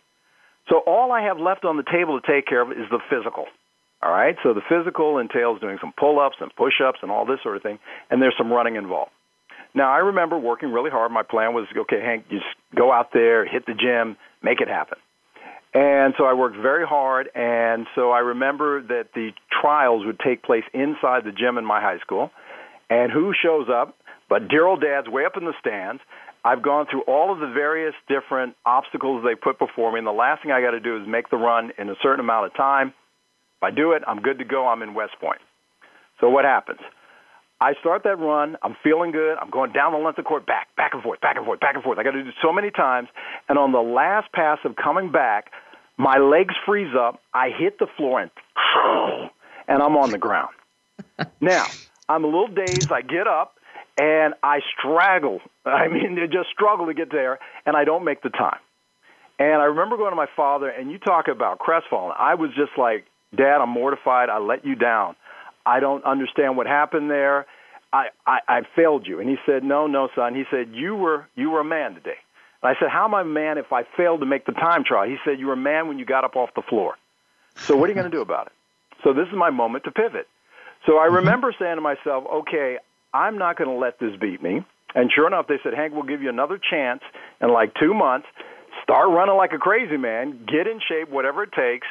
[0.69, 3.45] So all I have left on the table to take care of is the physical.
[4.03, 4.35] All right.
[4.43, 7.79] So the physical entails doing some pull-ups and push-ups and all this sort of thing,
[8.09, 9.11] and there's some running involved.
[9.73, 11.11] Now I remember working really hard.
[11.11, 14.97] My plan was, okay, Hank, just go out there, hit the gym, make it happen.
[15.73, 19.29] And so I worked very hard, and so I remember that the
[19.61, 22.29] trials would take place inside the gym in my high school.
[22.89, 23.95] And who shows up?
[24.27, 26.01] But dear old dad's way up in the stands,
[26.43, 30.11] I've gone through all of the various different obstacles they put before me, and the
[30.11, 32.55] last thing I got to do is make the run in a certain amount of
[32.55, 32.89] time.
[33.57, 34.67] If I do it, I'm good to go.
[34.67, 35.39] I'm in West Point.
[36.19, 36.79] So what happens?
[37.59, 38.57] I start that run.
[38.63, 39.37] I'm feeling good.
[39.39, 41.59] I'm going down the length of the court, back, back and forth, back and forth,
[41.59, 41.99] back and forth.
[41.99, 43.07] I got to do so many times.
[43.47, 45.51] And on the last pass of coming back,
[45.95, 47.21] my legs freeze up.
[47.35, 48.31] I hit the floor and
[49.67, 50.55] and I'm on the ground.
[51.41, 51.67] now
[52.09, 52.91] I'm a little dazed.
[52.91, 53.53] I get up
[53.99, 55.39] and I straggle.
[55.65, 58.59] I mean, they just struggle to get there, and I don't make the time.
[59.39, 62.13] And I remember going to my father, and you talk about crestfallen.
[62.17, 64.29] I was just like, Dad, I'm mortified.
[64.29, 65.15] I let you down.
[65.65, 67.45] I don't understand what happened there.
[67.93, 69.19] I, I, I failed you.
[69.19, 70.35] And he said, No, no, son.
[70.35, 72.17] He said, You were you were a man today.
[72.61, 74.83] And I said, How am I a man if I failed to make the time
[74.83, 75.07] trial?
[75.07, 76.95] He said, You were a man when you got up off the floor.
[77.55, 78.53] So what are you going to do about it?
[79.03, 80.27] So this is my moment to pivot.
[80.85, 81.15] So I mm-hmm.
[81.15, 82.77] remember saying to myself, okay,
[83.13, 84.65] I'm not going to let this beat me.
[84.93, 87.01] And sure enough, they said, Hank, we'll give you another chance
[87.41, 88.27] in like two months.
[88.83, 90.45] Start running like a crazy man.
[90.45, 91.87] Get in shape, whatever it takes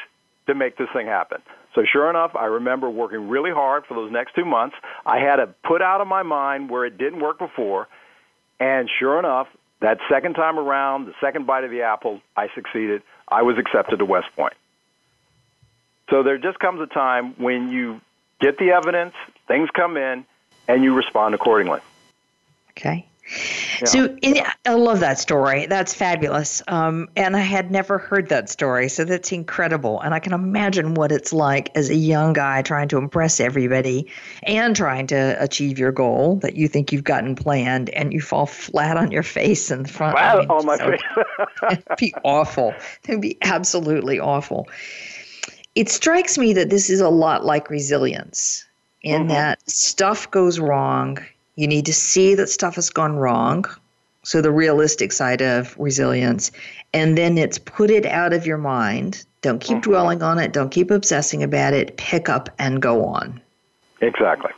[0.46, 1.40] to make this thing happen.
[1.74, 4.76] So sure enough, I remember working really hard for those next two months.
[5.06, 7.86] I had to put out of my mind where it didn't work before.
[8.58, 9.46] And sure enough,
[9.80, 13.02] that second time around, the second bite of the apple, I succeeded.
[13.28, 14.54] I was accepted to West Point.
[16.10, 18.00] So there just comes a time when you
[18.40, 19.14] get the evidence,
[19.46, 20.26] things come in,
[20.74, 21.80] and you respond accordingly.
[22.70, 23.06] Okay.
[23.80, 23.86] Yeah.
[23.86, 24.16] So
[24.66, 25.66] I love that story.
[25.66, 26.62] That's fabulous.
[26.68, 30.00] Um, and I had never heard that story, so that's incredible.
[30.00, 34.10] And I can imagine what it's like as a young guy trying to impress everybody
[34.42, 38.46] and trying to achieve your goal that you think you've gotten planned, and you fall
[38.46, 40.18] flat on your face in the front.
[40.18, 41.00] Flat I mean, on my so, face.
[41.70, 42.74] it'd be awful.
[43.08, 44.68] It'd be absolutely awful.
[45.76, 48.66] It strikes me that this is a lot like resilience
[49.02, 49.28] in mm-hmm.
[49.28, 51.18] that stuff goes wrong.
[51.56, 53.64] You need to see that stuff has gone wrong.
[54.22, 56.52] So, the realistic side of resilience.
[56.92, 59.24] And then it's put it out of your mind.
[59.40, 59.90] Don't keep mm-hmm.
[59.90, 60.52] dwelling on it.
[60.52, 61.96] Don't keep obsessing about it.
[61.96, 63.40] Pick up and go on.
[64.02, 64.50] Exactly.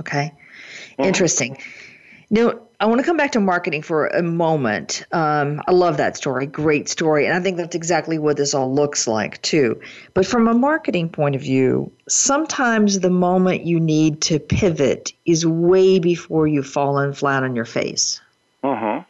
[0.00, 0.32] Okay.
[0.92, 1.04] Mm-hmm.
[1.04, 1.56] Interesting.
[2.30, 5.06] Now, I want to come back to marketing for a moment.
[5.12, 8.72] Um, I love that story, great story, and I think that's exactly what this all
[8.72, 9.80] looks like too.
[10.12, 15.46] But from a marketing point of view, sometimes the moment you need to pivot is
[15.46, 18.20] way before you've fallen flat on your face.
[18.64, 19.02] Mm-hmm.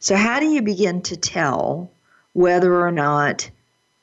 [0.00, 1.90] So, how do you begin to tell
[2.32, 3.50] whether or not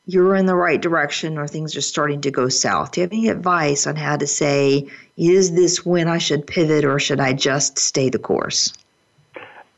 [0.06, 2.92] you're in the right direction or things are starting to go south?
[2.92, 4.88] Do you have any advice on how to say,
[5.18, 8.74] is this when I should pivot or should I just stay the course?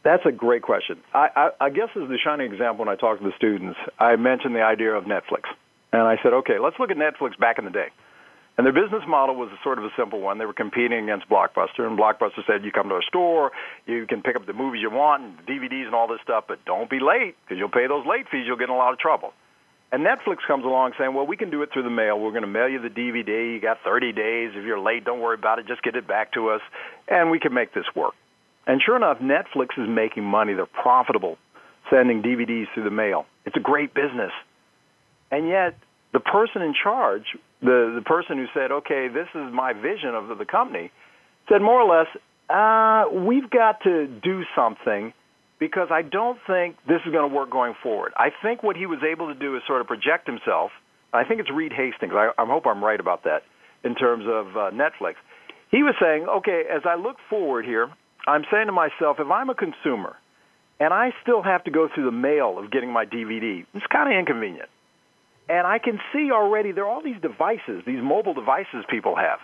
[0.06, 1.01] That's a great question.
[1.16, 4.16] I, I, I guess as the shining example when I talk to the students, I
[4.16, 5.49] mentioned the idea of Netflix.
[5.91, 7.88] And I said, okay, let's look at Netflix back in the day.
[8.58, 10.38] And their business model was a sort of a simple one.
[10.38, 13.51] They were competing against Blockbuster, and Blockbuster said, "You come to our store,
[13.86, 16.64] you can pick up the movies you want, and DVDs and all this stuff, but
[16.64, 18.45] don't be late because you'll pay those late fees.
[18.47, 19.34] You'll get in a lot of trouble."
[19.91, 22.18] And Netflix comes along saying, "Well, we can do it through the mail.
[22.18, 23.56] We're going to mail you the DVD.
[23.56, 24.51] You got 30 days.
[24.56, 25.68] If you're late, don't worry about it.
[25.68, 26.62] Just get it back to us,
[27.10, 28.14] and we can make this work."
[28.68, 30.53] And sure enough, Netflix is making money.
[30.53, 31.38] They're profitable
[31.89, 33.26] sending DVDs through the mail.
[33.45, 34.32] It's a great business.
[35.32, 35.76] And yet,
[36.13, 37.24] the person in charge,
[37.61, 40.91] the, the person who said, okay, this is my vision of the, the company,
[41.49, 42.07] said more or less,
[42.49, 45.13] uh, we've got to do something
[45.59, 48.13] because I don't think this is going to work going forward.
[48.18, 50.72] I think what he was able to do is sort of project himself.
[51.13, 52.13] I think it's Reed Hastings.
[52.13, 53.43] I, I hope I'm right about that
[53.84, 55.16] in terms of uh, Netflix.
[55.72, 57.89] He was saying, okay, as I look forward here,
[58.28, 60.16] I'm saying to myself, if I'm a consumer
[60.80, 64.12] and I still have to go through the mail of getting my DVD, it's kind
[64.12, 64.70] of inconvenient.
[65.48, 69.40] And I can see already there are all these devices, these mobile devices people have.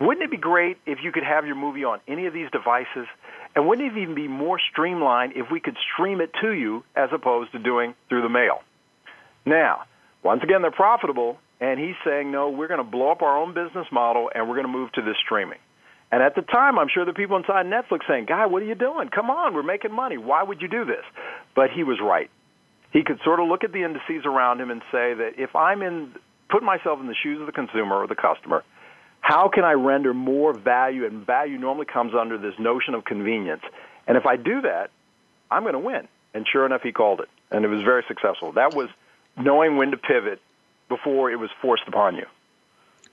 [0.00, 3.06] Wouldn't it be great if you could have your movie on any of these devices?
[3.54, 7.10] And wouldn't it even be more streamlined if we could stream it to you as
[7.12, 8.60] opposed to doing through the mail?
[9.44, 9.84] Now,
[10.22, 13.54] once again, they're profitable, and he's saying, no, we're going to blow up our own
[13.54, 15.58] business model and we're going to move to this streaming.
[16.10, 18.74] And at the time, I'm sure the people inside Netflix saying, Guy, what are you
[18.74, 19.08] doing?
[19.08, 20.16] Come on, we're making money.
[20.16, 21.04] Why would you do this?
[21.54, 22.30] But he was right
[22.92, 25.82] he could sort of look at the indices around him and say that if I'm
[25.82, 26.12] in,
[26.48, 28.64] put myself in the shoes of the consumer or the customer,
[29.20, 31.04] how can I render more value?
[31.04, 33.62] And value normally comes under this notion of convenience.
[34.06, 34.90] And if I do that,
[35.50, 36.08] I'm going to win.
[36.32, 37.28] And sure enough, he called it.
[37.50, 38.52] And it was very successful.
[38.52, 38.88] That was
[39.36, 40.40] knowing when to pivot
[40.88, 42.26] before it was forced upon you.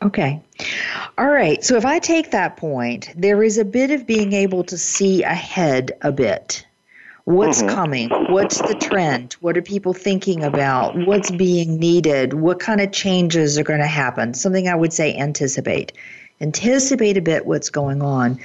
[0.02, 0.42] Okay.
[1.18, 1.64] All right.
[1.64, 5.24] So if I take that point, there is a bit of being able to see
[5.24, 6.66] ahead a bit.
[7.26, 7.74] What's mm-hmm.
[7.74, 8.10] coming?
[8.30, 9.34] What's the trend?
[9.42, 10.96] What are people thinking about?
[11.08, 12.36] What's being needed?
[12.36, 14.36] What kind of changes are going to happen?
[14.36, 15.92] Something I would say anticipate.
[16.40, 18.40] Anticipate a bit what's going on.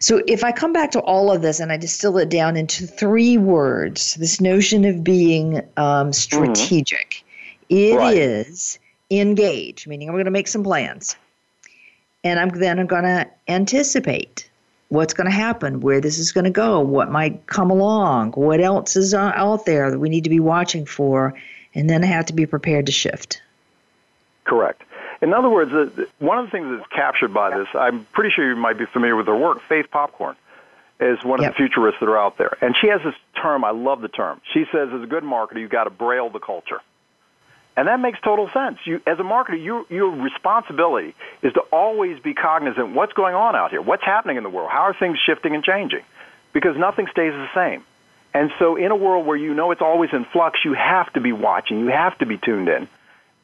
[0.00, 2.86] So, if I come back to all of this and I distill it down into
[2.86, 7.24] three words, this notion of being um, strategic,
[7.70, 7.76] mm-hmm.
[7.76, 8.16] it right.
[8.16, 8.78] is
[9.10, 11.16] engage, meaning I'm going to make some plans.
[12.24, 14.50] And I'm then I'm going to anticipate
[14.88, 18.60] what's going to happen, where this is going to go, what might come along, what
[18.60, 21.34] else is out there that we need to be watching for,
[21.74, 23.42] and then I have to be prepared to shift.
[24.44, 24.82] Correct.
[25.20, 25.72] In other words,
[26.18, 29.16] one of the things that's captured by this, I'm pretty sure you might be familiar
[29.16, 30.36] with her work, Faith Popcorn
[31.00, 31.52] is one of yep.
[31.52, 32.56] the futurists that are out there.
[32.60, 34.40] And she has this term, I love the term.
[34.52, 36.80] She says, as a good marketer, you've got to braille the culture.
[37.78, 38.80] And that makes total sense.
[38.84, 43.54] You, as a marketer, you, your responsibility is to always be cognizant what's going on
[43.54, 46.02] out here, what's happening in the world, how are things shifting and changing,
[46.52, 47.84] because nothing stays the same.
[48.34, 51.20] And so, in a world where you know it's always in flux, you have to
[51.20, 52.88] be watching, you have to be tuned in.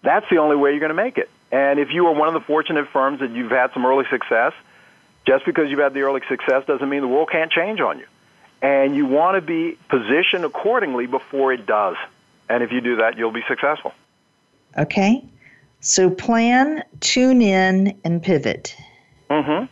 [0.03, 1.31] That's the only way you're going to make it.
[1.53, 4.53] And if you are one of the fortunate firms that you've had some early success,
[5.29, 8.07] just because you've had the early success doesn't mean the world can't change on you.
[8.61, 11.97] And you want to be positioned accordingly before it does.
[12.49, 13.93] And if you do that, you'll be successful.
[14.79, 15.25] Okay?
[15.81, 18.77] So plan, tune in, and pivot.
[19.31, 19.67] Mm-hmm.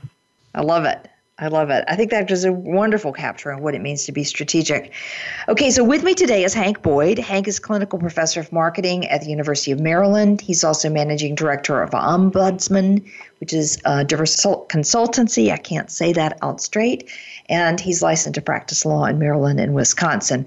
[0.55, 1.09] I love it.
[1.39, 1.83] I love it.
[1.89, 4.93] I think that is a wonderful capture on what it means to be strategic.
[5.49, 7.19] Okay, so with me today is Hank Boyd.
[7.19, 10.41] Hank is clinical professor of marketing at the University of Maryland.
[10.41, 15.51] He's also managing director of Ombudsman, which is a diverse consultancy.
[15.51, 17.11] I can't say that out straight.
[17.49, 20.47] And he's licensed to practice law in Maryland and Wisconsin.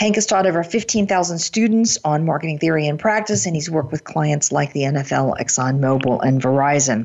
[0.00, 4.02] Hank has taught over 15,000 students on marketing theory and practice, and he's worked with
[4.02, 7.04] clients like the NFL, ExxonMobil, and Verizon.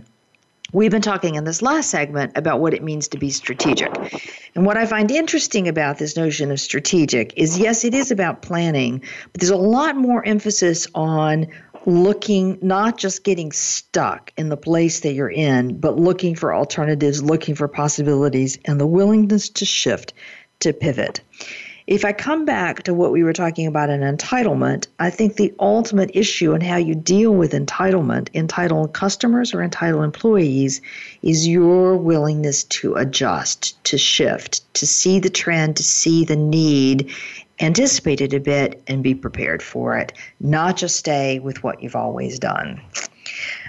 [0.72, 3.92] We've been talking in this last segment about what it means to be strategic.
[4.56, 8.42] And what I find interesting about this notion of strategic is yes, it is about
[8.42, 11.48] planning, but there's a lot more emphasis on
[11.86, 17.22] looking, not just getting stuck in the place that you're in, but looking for alternatives,
[17.22, 20.14] looking for possibilities, and the willingness to shift,
[20.62, 21.20] to pivot.
[21.88, 25.54] If I come back to what we were talking about in entitlement, I think the
[25.60, 30.82] ultimate issue in how you deal with entitlement, entitled customers or entitled employees,
[31.22, 37.12] is your willingness to adjust, to shift, to see the trend, to see the need,
[37.60, 41.96] anticipate it a bit, and be prepared for it, not just stay with what you've
[41.96, 42.82] always done.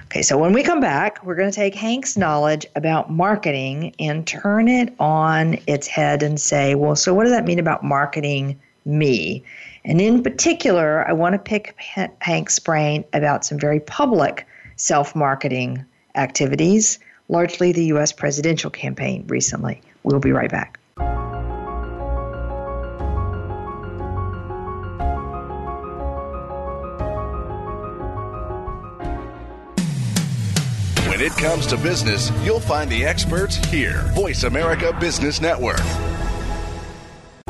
[0.07, 4.25] Okay, so when we come back, we're going to take Hank's knowledge about marketing and
[4.25, 8.59] turn it on its head and say, well, so what does that mean about marketing
[8.85, 9.43] me?
[9.85, 11.75] And in particular, I want to pick
[12.21, 14.47] Hank's brain about some very public
[14.77, 15.85] self marketing
[16.15, 18.13] activities, largely the U.S.
[18.13, 19.83] presidential campaign recently.
[20.05, 20.79] We'll be right back.
[31.27, 34.03] It comes to business, you'll find the experts here.
[34.15, 35.81] Voice America Business Network.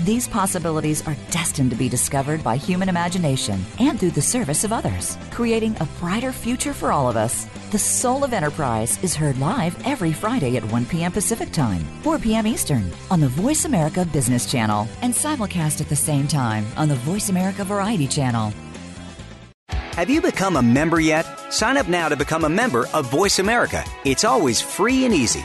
[0.00, 4.72] These possibilities are destined to be discovered by human imagination and through the service of
[4.72, 7.46] others, creating a brighter future for all of us.
[7.70, 11.12] The Soul of Enterprise is heard live every Friday at 1 p.m.
[11.12, 12.46] Pacific Time, 4 p.m.
[12.46, 16.96] Eastern on the Voice America Business Channel and simulcast at the same time on the
[16.96, 18.52] Voice America Variety Channel.
[19.68, 21.24] Have you become a member yet?
[21.52, 23.84] Sign up now to become a member of Voice America.
[24.04, 25.44] It's always free and easy.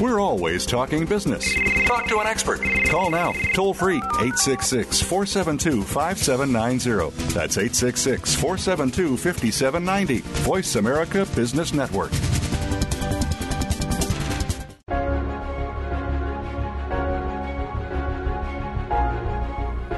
[0.00, 1.46] We're always talking business.
[1.84, 2.62] Talk to an expert.
[2.86, 7.34] Call now, toll free, 866 472 5790.
[7.34, 10.20] That's 866 472 5790.
[10.42, 12.12] Voice America Business Network.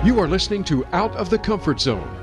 [0.04, 2.22] You are listening to Out of the Comfort Zone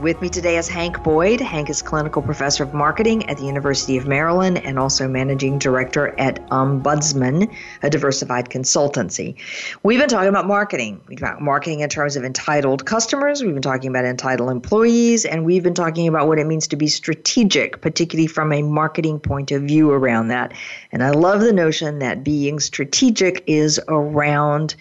[0.00, 1.42] With me today is Hank Boyd.
[1.42, 6.18] Hank is clinical professor of marketing at the University of Maryland and also managing director
[6.18, 9.36] at Ombudsman, a diversified consultancy.
[9.82, 11.02] We've been talking about marketing.
[11.06, 15.44] We've talked marketing in terms of entitled customers, we've been talking about entitled employees, and
[15.44, 19.50] we've been talking about what it means to be strategic, particularly from a marketing point
[19.50, 20.54] of view around that.
[20.92, 24.76] And I love the notion that being strategic is around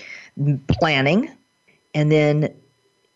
[0.70, 1.30] planning
[1.94, 2.54] and then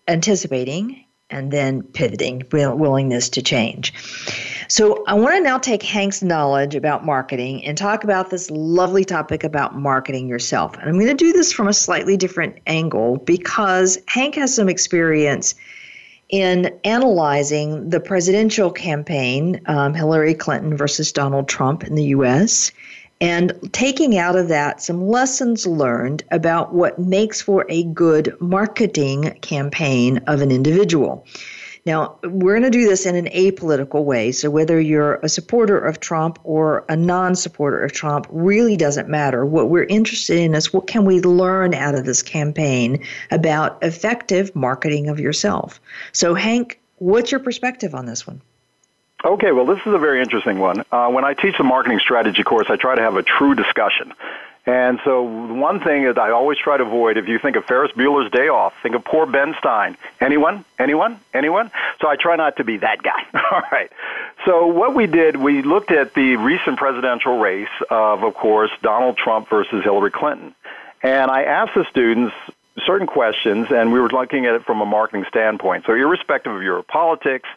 [0.09, 1.02] anticipating
[1.33, 3.93] and then pivoting, willingness to change.
[4.69, 9.03] So, I want to now take Hank's knowledge about marketing and talk about this lovely
[9.03, 10.75] topic about marketing yourself.
[10.77, 14.69] And I'm going to do this from a slightly different angle because Hank has some
[14.69, 15.55] experience
[16.29, 22.71] in analyzing the presidential campaign, um, Hillary Clinton versus Donald Trump in the US,
[23.21, 29.37] and taking out of that some lessons learned about what makes for a good marketing
[29.41, 31.25] campaign of an individual.
[31.85, 34.31] Now, we're going to do this in an apolitical way.
[34.31, 39.09] So, whether you're a supporter of Trump or a non supporter of Trump really doesn't
[39.09, 39.45] matter.
[39.45, 44.55] What we're interested in is what can we learn out of this campaign about effective
[44.55, 45.81] marketing of yourself.
[46.13, 48.41] So, Hank, what's your perspective on this one?
[49.25, 50.83] Okay, well, this is a very interesting one.
[50.91, 54.13] Uh, when I teach the marketing strategy course, I try to have a true discussion.
[54.65, 57.91] And so, one thing that I always try to avoid, if you think of Ferris
[57.93, 59.97] Bueller's Day Off, think of poor Ben Stein.
[60.21, 60.63] Anyone?
[60.79, 61.19] Anyone?
[61.33, 61.71] Anyone?
[62.01, 63.25] So, I try not to be that guy.
[63.51, 63.91] All right.
[64.45, 69.17] So, what we did, we looked at the recent presidential race of, of course, Donald
[69.17, 70.55] Trump versus Hillary Clinton.
[71.01, 72.33] And I asked the students
[72.85, 75.85] certain questions, and we were looking at it from a marketing standpoint.
[75.85, 77.49] So, irrespective of your politics,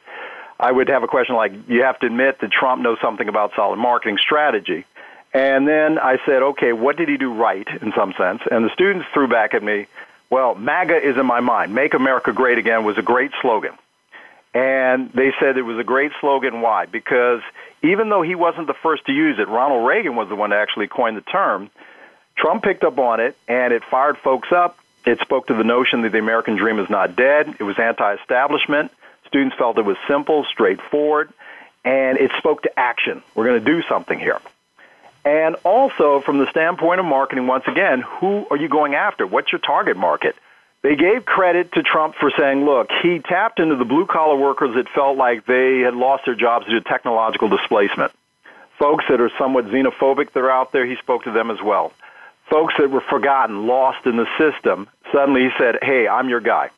[0.59, 3.53] I would have a question like, you have to admit that Trump knows something about
[3.55, 4.85] solid marketing strategy.
[5.35, 8.41] And then I said, okay, what did he do right in some sense?
[8.51, 9.87] And the students threw back at me,
[10.31, 11.75] well, MAGA is in my mind.
[11.75, 13.73] Make America Great Again was a great slogan.
[14.55, 16.63] And they said it was a great slogan.
[16.63, 16.87] Why?
[16.87, 17.43] Because
[17.83, 20.57] even though he wasn't the first to use it, Ronald Reagan was the one to
[20.57, 21.71] actually coin the term.
[22.37, 24.79] Trump picked up on it, and it fired folks up.
[25.05, 27.57] It spoke to the notion that the American dream is not dead.
[27.61, 28.91] It was anti establishment.
[29.37, 31.31] Students felt it was simple, straightforward,
[31.85, 33.23] and it spoke to action.
[33.35, 34.41] We're going to do something here.
[35.27, 39.27] And also, from the standpoint of marketing, once again, who are you going after?
[39.27, 40.37] What's your target market?
[40.81, 44.75] They gave credit to Trump for saying, look, he tapped into the blue collar workers
[44.75, 48.13] that felt like they had lost their jobs due to technological displacement.
[48.79, 51.93] Folks that are somewhat xenophobic that are out there, he spoke to them as well.
[52.49, 56.71] Folks that were forgotten, lost in the system, suddenly he said, hey, I'm your guy.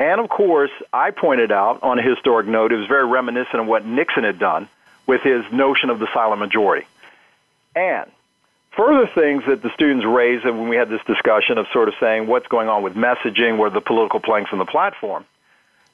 [0.00, 3.66] And of course, I pointed out on a historic note, it was very reminiscent of
[3.66, 4.66] what Nixon had done
[5.06, 6.86] with his notion of the silent majority.
[7.76, 8.10] And
[8.72, 12.26] further things that the students raised when we had this discussion of sort of saying
[12.26, 15.26] what's going on with messaging, where the political planks on the platform,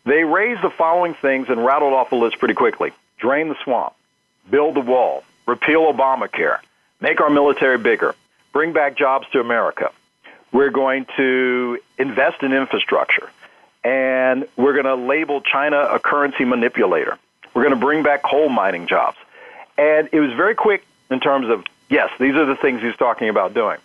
[0.05, 2.93] they raised the following things and rattled off a list pretty quickly.
[3.19, 3.93] Drain the swamp,
[4.49, 6.59] build the wall, repeal Obamacare,
[7.01, 8.15] make our military bigger,
[8.53, 9.91] bring back jobs to America.
[10.53, 13.29] We're going to invest in infrastructure,
[13.87, 17.17] and we're going to label China a currency manipulator.
[17.55, 19.17] We're going to bring back coal mining jobs.
[19.79, 23.29] And it was very quick in terms of, yes, these are the things he's talking
[23.29, 23.79] about doing.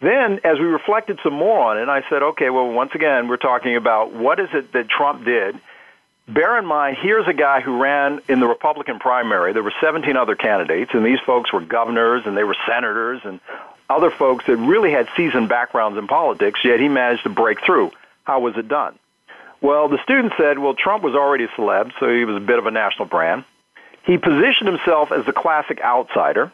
[0.00, 3.38] Then, as we reflected some more on it, I said, okay, well, once again, we're
[3.38, 5.58] talking about what is it that Trump did.
[6.28, 9.54] Bear in mind, here's a guy who ran in the Republican primary.
[9.54, 13.40] There were 17 other candidates, and these folks were governors and they were senators and
[13.88, 17.90] other folks that really had seasoned backgrounds in politics, yet he managed to break through.
[18.24, 18.98] How was it done?
[19.60, 22.58] Well, the student said, well, Trump was already a celeb, so he was a bit
[22.58, 23.44] of a national brand.
[24.04, 26.52] He positioned himself as the classic outsider.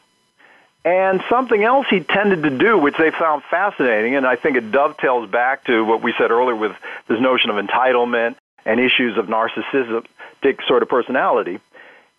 [0.85, 4.73] And something else he tended to do, which they found fascinating, and I think it
[4.73, 6.73] dovetails back to what we said earlier with
[7.07, 11.61] this notion of entitlement and issues of narcissistic sort of personality,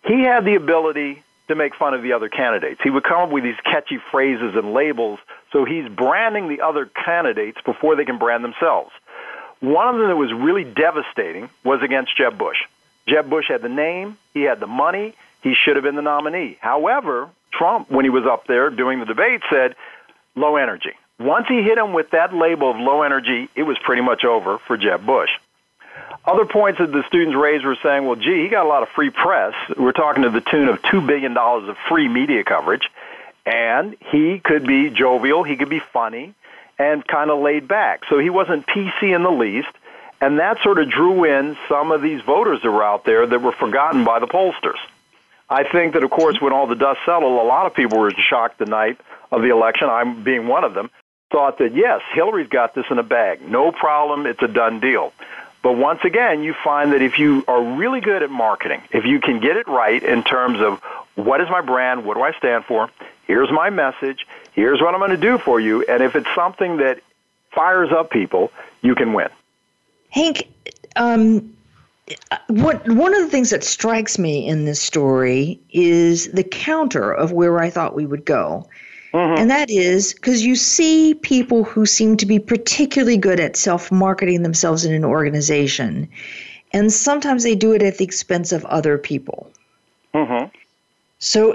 [0.04, 2.80] he had the ability to make fun of the other candidates.
[2.82, 5.18] He would come up with these catchy phrases and labels,
[5.52, 8.92] so he's branding the other candidates before they can brand themselves.
[9.62, 12.58] One of them that was really devastating was against Jeb Bush.
[13.06, 16.58] Jeb Bush had the name, he had the money, he should have been the nominee.
[16.60, 19.76] However, Trump, when he was up there doing the debate, said
[20.34, 20.90] low energy.
[21.20, 24.58] Once he hit him with that label of low energy, it was pretty much over
[24.58, 25.30] for Jeb Bush.
[26.24, 28.88] Other points that the students raised were saying, well, gee, he got a lot of
[28.88, 29.54] free press.
[29.76, 32.88] We're talking to the tune of $2 billion of free media coverage.
[33.46, 36.34] And he could be jovial, he could be funny,
[36.78, 38.02] and kind of laid back.
[38.08, 39.68] So he wasn't PC in the least.
[40.20, 43.42] And that sort of drew in some of these voters that were out there that
[43.42, 44.78] were forgotten by the pollsters.
[45.50, 48.12] I think that, of course, when all the dust settled, a lot of people were
[48.12, 48.98] shocked the night
[49.32, 50.90] of the election, I'm being one of them,
[51.30, 53.42] thought that, yes, Hillary's got this in a bag.
[53.42, 55.12] No problem, it's a done deal.
[55.62, 59.20] But once again, you find that if you are really good at marketing, if you
[59.20, 60.80] can get it right in terms of
[61.16, 62.90] what is my brand, what do I stand for,
[63.26, 66.78] here's my message, here's what I'm going to do for you, and if it's something
[66.78, 67.00] that
[67.50, 68.50] fires up people,
[68.82, 69.28] you can win.
[70.10, 70.48] Hank,
[70.96, 71.54] um,
[72.48, 77.32] what one of the things that strikes me in this story is the counter of
[77.32, 78.68] where I thought we would go.
[79.12, 79.40] Mm-hmm.
[79.40, 83.92] And that is because you see people who seem to be particularly good at self
[83.92, 86.08] marketing themselves in an organization,
[86.72, 89.50] and sometimes they do it at the expense of other people.
[90.14, 90.48] Mm-hmm.
[91.18, 91.54] So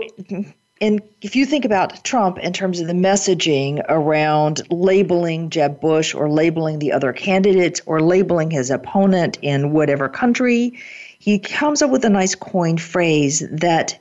[0.80, 6.14] and if you think about Trump in terms of the messaging around labeling Jeb Bush
[6.14, 10.80] or labeling the other candidates or labeling his opponent in whatever country,
[11.20, 13.98] he comes up with a nice coined phrase that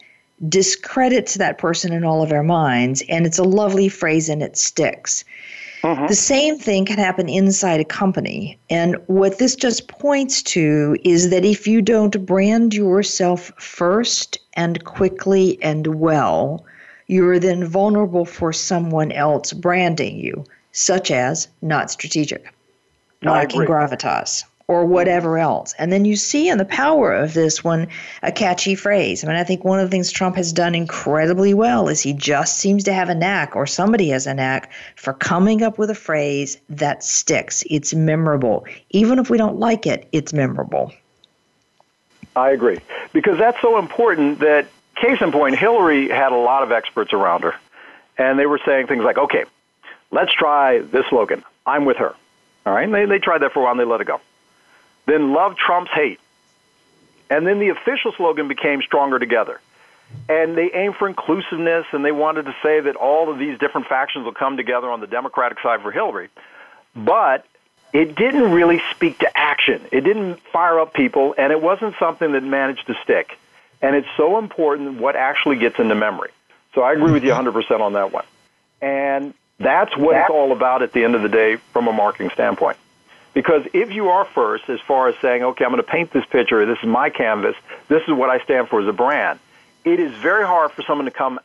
[0.48, 4.56] discredits that person in all of our minds, and it's a lovely phrase and it
[4.56, 5.24] sticks.
[5.82, 6.06] Mm-hmm.
[6.08, 8.58] The same thing can happen inside a company.
[8.68, 14.84] And what this just points to is that if you don't brand yourself first and
[14.84, 16.65] quickly and well,
[17.06, 22.52] you're then vulnerable for someone else branding you, such as not strategic,
[23.22, 25.74] lacking gravitas, or whatever else.
[25.78, 27.86] And then you see in the power of this one
[28.24, 29.22] a catchy phrase.
[29.22, 32.12] I mean, I think one of the things Trump has done incredibly well is he
[32.12, 35.88] just seems to have a knack, or somebody has a knack, for coming up with
[35.90, 37.62] a phrase that sticks.
[37.70, 38.66] It's memorable.
[38.90, 40.92] Even if we don't like it, it's memorable.
[42.34, 42.80] I agree.
[43.12, 44.66] Because that's so important that,
[44.96, 47.54] case in point, Hillary had a lot of experts around her.
[48.18, 49.44] And they were saying things like, okay,
[50.10, 52.14] let's try this slogan I'm with her.
[52.64, 52.84] All right?
[52.84, 54.20] And they, they tried that for a while and they let it go.
[55.06, 56.20] Then love Trump's hate.
[57.28, 59.60] And then the official slogan became Stronger Together.
[60.28, 63.88] And they aimed for inclusiveness and they wanted to say that all of these different
[63.88, 66.28] factions will come together on the Democratic side for Hillary.
[66.94, 67.44] But
[67.92, 69.80] it didn't really speak to action.
[69.90, 73.38] It didn't fire up people, and it wasn't something that managed to stick.
[73.82, 76.30] And it's so important what actually gets into memory.
[76.74, 77.56] So I agree with you mm-hmm.
[77.56, 78.24] 100% on that one.
[78.80, 82.30] And that's what it's all about at the end of the day from a marketing
[82.30, 82.76] standpoint.
[83.32, 86.24] Because if you are first, as far as saying, okay, I'm going to paint this
[86.24, 87.54] picture, this is my canvas,
[87.88, 89.38] this is what I stand for as a brand,
[89.84, 91.38] it is very hard for someone to come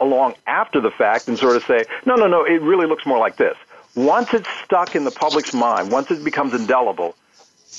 [0.00, 3.18] along after the fact and sort of say, no, no, no, it really looks more
[3.18, 3.56] like this.
[3.94, 7.14] Once it's stuck in the public's mind, once it becomes indelible,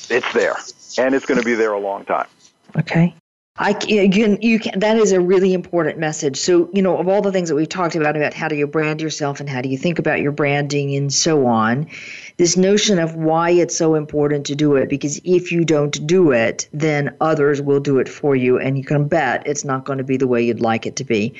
[0.09, 0.55] it's there.
[0.97, 2.27] And it's going to be there a long time.
[2.77, 3.13] Okay.
[3.57, 6.37] I can, you can that is a really important message.
[6.37, 8.67] So you know of all the things that we've talked about about how do you
[8.67, 11.87] brand yourself and how do you think about your branding and so on,
[12.37, 16.31] this notion of why it's so important to do it because if you don't do
[16.31, 19.97] it, then others will do it for you, and you can bet it's not going
[19.99, 21.33] to be the way you'd like it to be.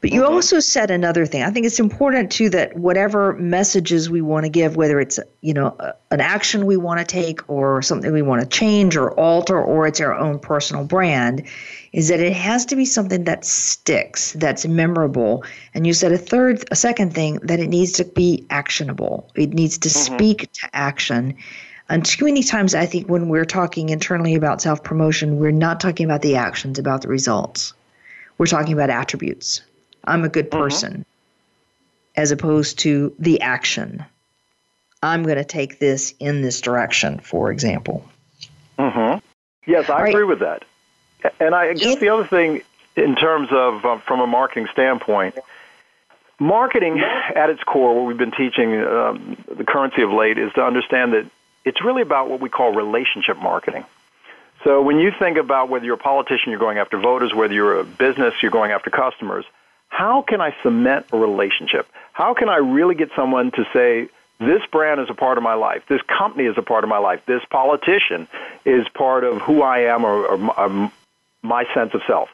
[0.00, 0.32] But you mm-hmm.
[0.32, 1.42] also said another thing.
[1.42, 5.54] I think it's important too that whatever messages we want to give, whether it's you
[5.54, 5.76] know
[6.10, 9.86] an action we want to take or something we want to change or alter, or
[9.86, 11.46] it's our own personal brand
[11.92, 15.44] is that it has to be something that sticks, that's memorable.
[15.74, 19.30] And you said a third, a second thing, that it needs to be actionable.
[19.34, 20.14] It needs to mm-hmm.
[20.14, 21.36] speak to action.
[21.88, 25.80] And too many times, I think when we're talking internally about self promotion, we're not
[25.80, 27.74] talking about the actions, about the results.
[28.38, 29.60] We're talking about attributes.
[30.04, 30.62] I'm a good mm-hmm.
[30.62, 32.20] person, mm-hmm.
[32.20, 34.04] as opposed to the action.
[35.02, 38.08] I'm going to take this in this direction, for example.
[38.78, 39.18] Mm-hmm.
[39.66, 40.64] Yes, I agree with that.
[41.40, 42.62] And I guess the other thing,
[42.96, 45.36] in terms of um, from a marketing standpoint,
[46.38, 50.62] marketing at its core, what we've been teaching um, the currency of late, is to
[50.62, 51.26] understand that
[51.64, 53.84] it's really about what we call relationship marketing.
[54.64, 57.80] So when you think about whether you're a politician, you're going after voters, whether you're
[57.80, 59.44] a business, you're going after customers,
[59.88, 61.86] how can I cement a relationship?
[62.12, 64.08] How can I really get someone to say,
[64.38, 65.82] this brand is a part of my life.
[65.88, 67.24] This company is a part of my life.
[67.26, 68.26] This politician
[68.64, 70.92] is part of who I am or, or, or
[71.42, 72.28] my sense of self.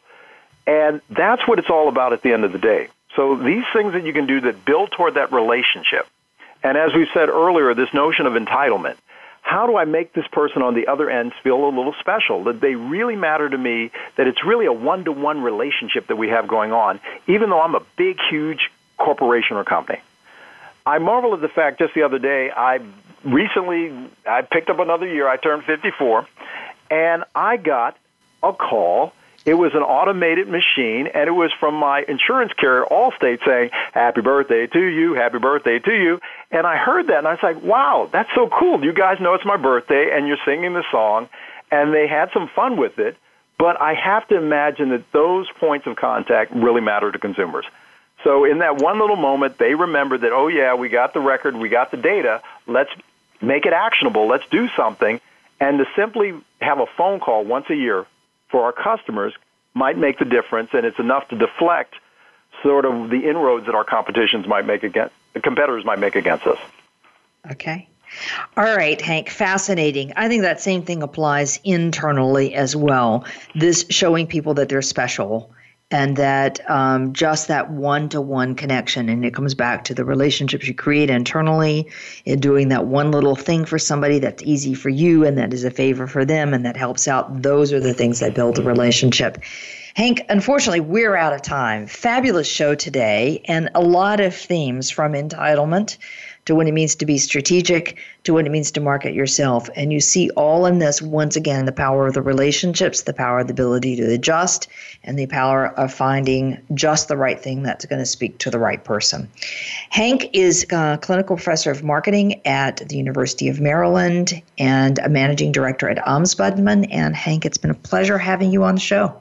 [0.67, 2.89] And that's what it's all about at the end of the day.
[3.17, 6.07] So these things that you can do that build toward that relationship.
[6.63, 8.97] And as we said earlier, this notion of entitlement.
[9.41, 12.45] How do I make this person on the other end feel a little special?
[12.45, 16.17] That they really matter to me, that it's really a one to one relationship that
[16.17, 20.01] we have going on, even though I'm a big, huge corporation or company.
[20.85, 22.81] I marvel at the fact just the other day, I
[23.25, 26.27] recently I picked up another year, I turned 54,
[26.91, 27.97] and I got
[28.43, 29.13] a call.
[29.45, 34.21] It was an automated machine, and it was from my insurance carrier, Allstate, saying, Happy
[34.21, 36.21] birthday to you, happy birthday to you.
[36.51, 38.85] And I heard that, and I was like, wow, that's so cool.
[38.85, 41.29] You guys know it's my birthday, and you're singing the song.
[41.71, 43.17] And they had some fun with it,
[43.59, 47.65] but I have to imagine that those points of contact really matter to consumers.
[48.25, 51.57] So in that one little moment, they remembered that, oh, yeah, we got the record,
[51.57, 52.91] we got the data, let's
[53.41, 55.21] make it actionable, let's do something.
[55.61, 58.07] And to simply have a phone call once a year
[58.51, 59.35] for our customers
[59.75, 61.95] might make the difference, and it's enough to deflect
[62.63, 66.59] sort of the inroads that our competitions might make against competitors might make against us.
[67.53, 67.89] Okay.
[68.57, 70.13] All right, Hank, fascinating.
[70.17, 73.27] I think that same thing applies internally as well.
[73.55, 75.53] This showing people that they're special
[75.91, 80.75] and that um, just that one-to-one connection and it comes back to the relationships you
[80.75, 81.91] create internally
[82.27, 85.65] in doing that one little thing for somebody that's easy for you and that is
[85.65, 87.43] a favor for them and that helps out.
[87.43, 89.43] Those are the things that build a relationship.
[89.95, 91.87] Hank unfortunately we're out of time.
[91.87, 95.97] Fabulous show today and a lot of themes from entitlement
[96.49, 99.69] to what it means to be strategic, to what it means to market yourself.
[99.77, 103.41] And you see all in this, once again, the power of the relationships, the power
[103.41, 104.67] of the ability to adjust,
[105.05, 108.59] and the power of finding just the right thing that's going to speak to the
[108.59, 109.29] right person.
[109.91, 115.53] Hank is a clinical professor of marketing at the University of Maryland and a managing
[115.53, 116.89] director at Ombudsman.
[116.91, 119.21] And Hank, it's been a pleasure having you on the show.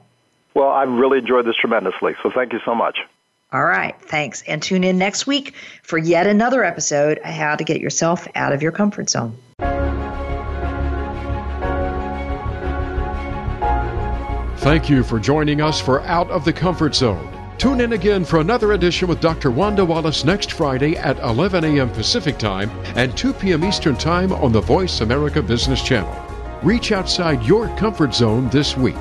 [0.54, 3.00] Well, I've really enjoyed this tremendously, so thank you so much.
[3.50, 4.42] All right, thanks.
[4.42, 8.52] And tune in next week for yet another episode of How to Get Yourself Out
[8.52, 9.38] of Your Comfort Zone.
[14.58, 17.34] Thank you for joining us for Out of the Comfort Zone.
[17.56, 19.50] Tune in again for another edition with Dr.
[19.50, 21.90] Wanda Wallace next Friday at 11 a.m.
[21.90, 23.64] Pacific Time and 2 p.m.
[23.64, 26.14] Eastern Time on the Voice America Business Channel.
[26.62, 28.94] Reach outside your comfort zone this week.